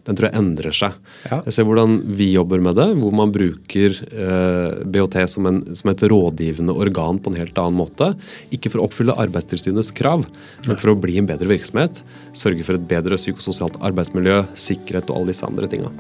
den 0.09 0.19
tror 0.19 0.29
jeg 0.29 0.41
endrer 0.41 0.79
seg. 0.79 0.99
Ja. 1.29 1.41
Jeg 1.47 1.57
ser 1.57 1.69
hvordan 1.69 2.01
vi 2.19 2.31
jobber 2.33 2.65
med 2.65 2.79
det, 2.81 2.89
hvor 3.01 3.15
man 3.17 3.33
bruker 3.35 3.97
uh, 4.15 4.83
BHT 4.85 5.21
som, 5.33 5.49
en, 5.51 5.63
som 5.77 5.93
et 5.93 6.07
rådgivende 6.11 6.77
organ 6.85 7.21
på 7.23 7.33
en 7.33 7.41
helt 7.41 7.61
annen 7.61 7.79
måte. 7.79 8.13
Ikke 8.55 8.73
for 8.73 8.83
å 8.83 8.89
oppfylle 8.89 9.17
Arbeidstilsynets 9.25 9.95
krav, 9.97 10.27
men 10.67 10.81
for 10.81 10.93
å 10.93 10.99
bli 11.01 11.19
en 11.21 11.31
bedre 11.31 11.51
virksomhet. 11.51 12.03
Sørge 12.37 12.67
for 12.67 12.79
et 12.79 12.91
bedre 12.91 13.19
psykososialt 13.21 13.81
arbeidsmiljø, 13.85 14.43
sikkerhet 14.67 15.11
og 15.11 15.23
alle 15.23 15.35
disse 15.35 15.49
andre 15.49 15.71
tinga. 15.71 15.95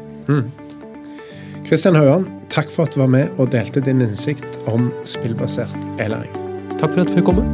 Kristian 1.65 1.97
Hauan, 1.97 2.27
takk 2.53 2.69
for 2.69 2.85
at 2.85 2.93
du 2.93 3.01
var 3.01 3.09
med 3.09 3.39
og 3.41 3.49
delte 3.55 3.81
din 3.81 4.03
innsikt 4.05 4.59
om 4.69 4.91
spillbasert 5.09 5.73
e-læring. 5.97 6.33
Takk 6.77 6.93
for 6.93 7.01
at 7.01 7.09
jeg 7.09 7.23
fikk 7.23 7.31
komme. 7.31 7.45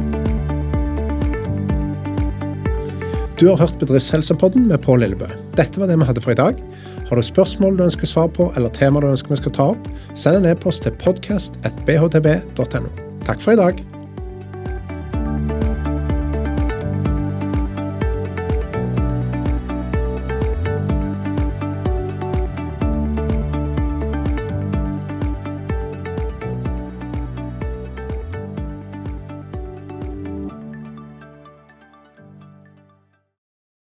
Du 3.39 3.47
har 3.47 3.57
hørt 3.57 3.79
Bedriftshelsepodden 3.79 4.67
med 4.67 4.83
Pål 4.83 4.99
Lillebø. 5.05 5.31
Dette 5.57 5.79
var 5.79 5.87
det 5.89 5.97
vi 5.97 6.09
hadde 6.09 6.21
for 6.21 6.35
i 6.35 6.41
dag. 6.41 6.59
Har 7.07 7.15
du 7.15 7.23
spørsmål 7.25 7.79
du 7.79 7.87
ønsker 7.87 8.07
svar 8.07 8.27
på, 8.35 8.51
eller 8.55 8.69
tema 8.75 8.99
du 8.99 9.07
ønsker 9.09 9.33
vi 9.33 9.39
skal 9.39 9.55
ta 9.55 9.71
opp, 9.73 9.89
send 10.13 10.41
en 10.41 10.51
e-post 10.51 10.83
til 10.83 10.93
podcast.bhtb.no. 10.99 12.93
Takk 13.25 13.41
for 13.41 13.55
i 13.55 13.59
dag. 13.63 13.90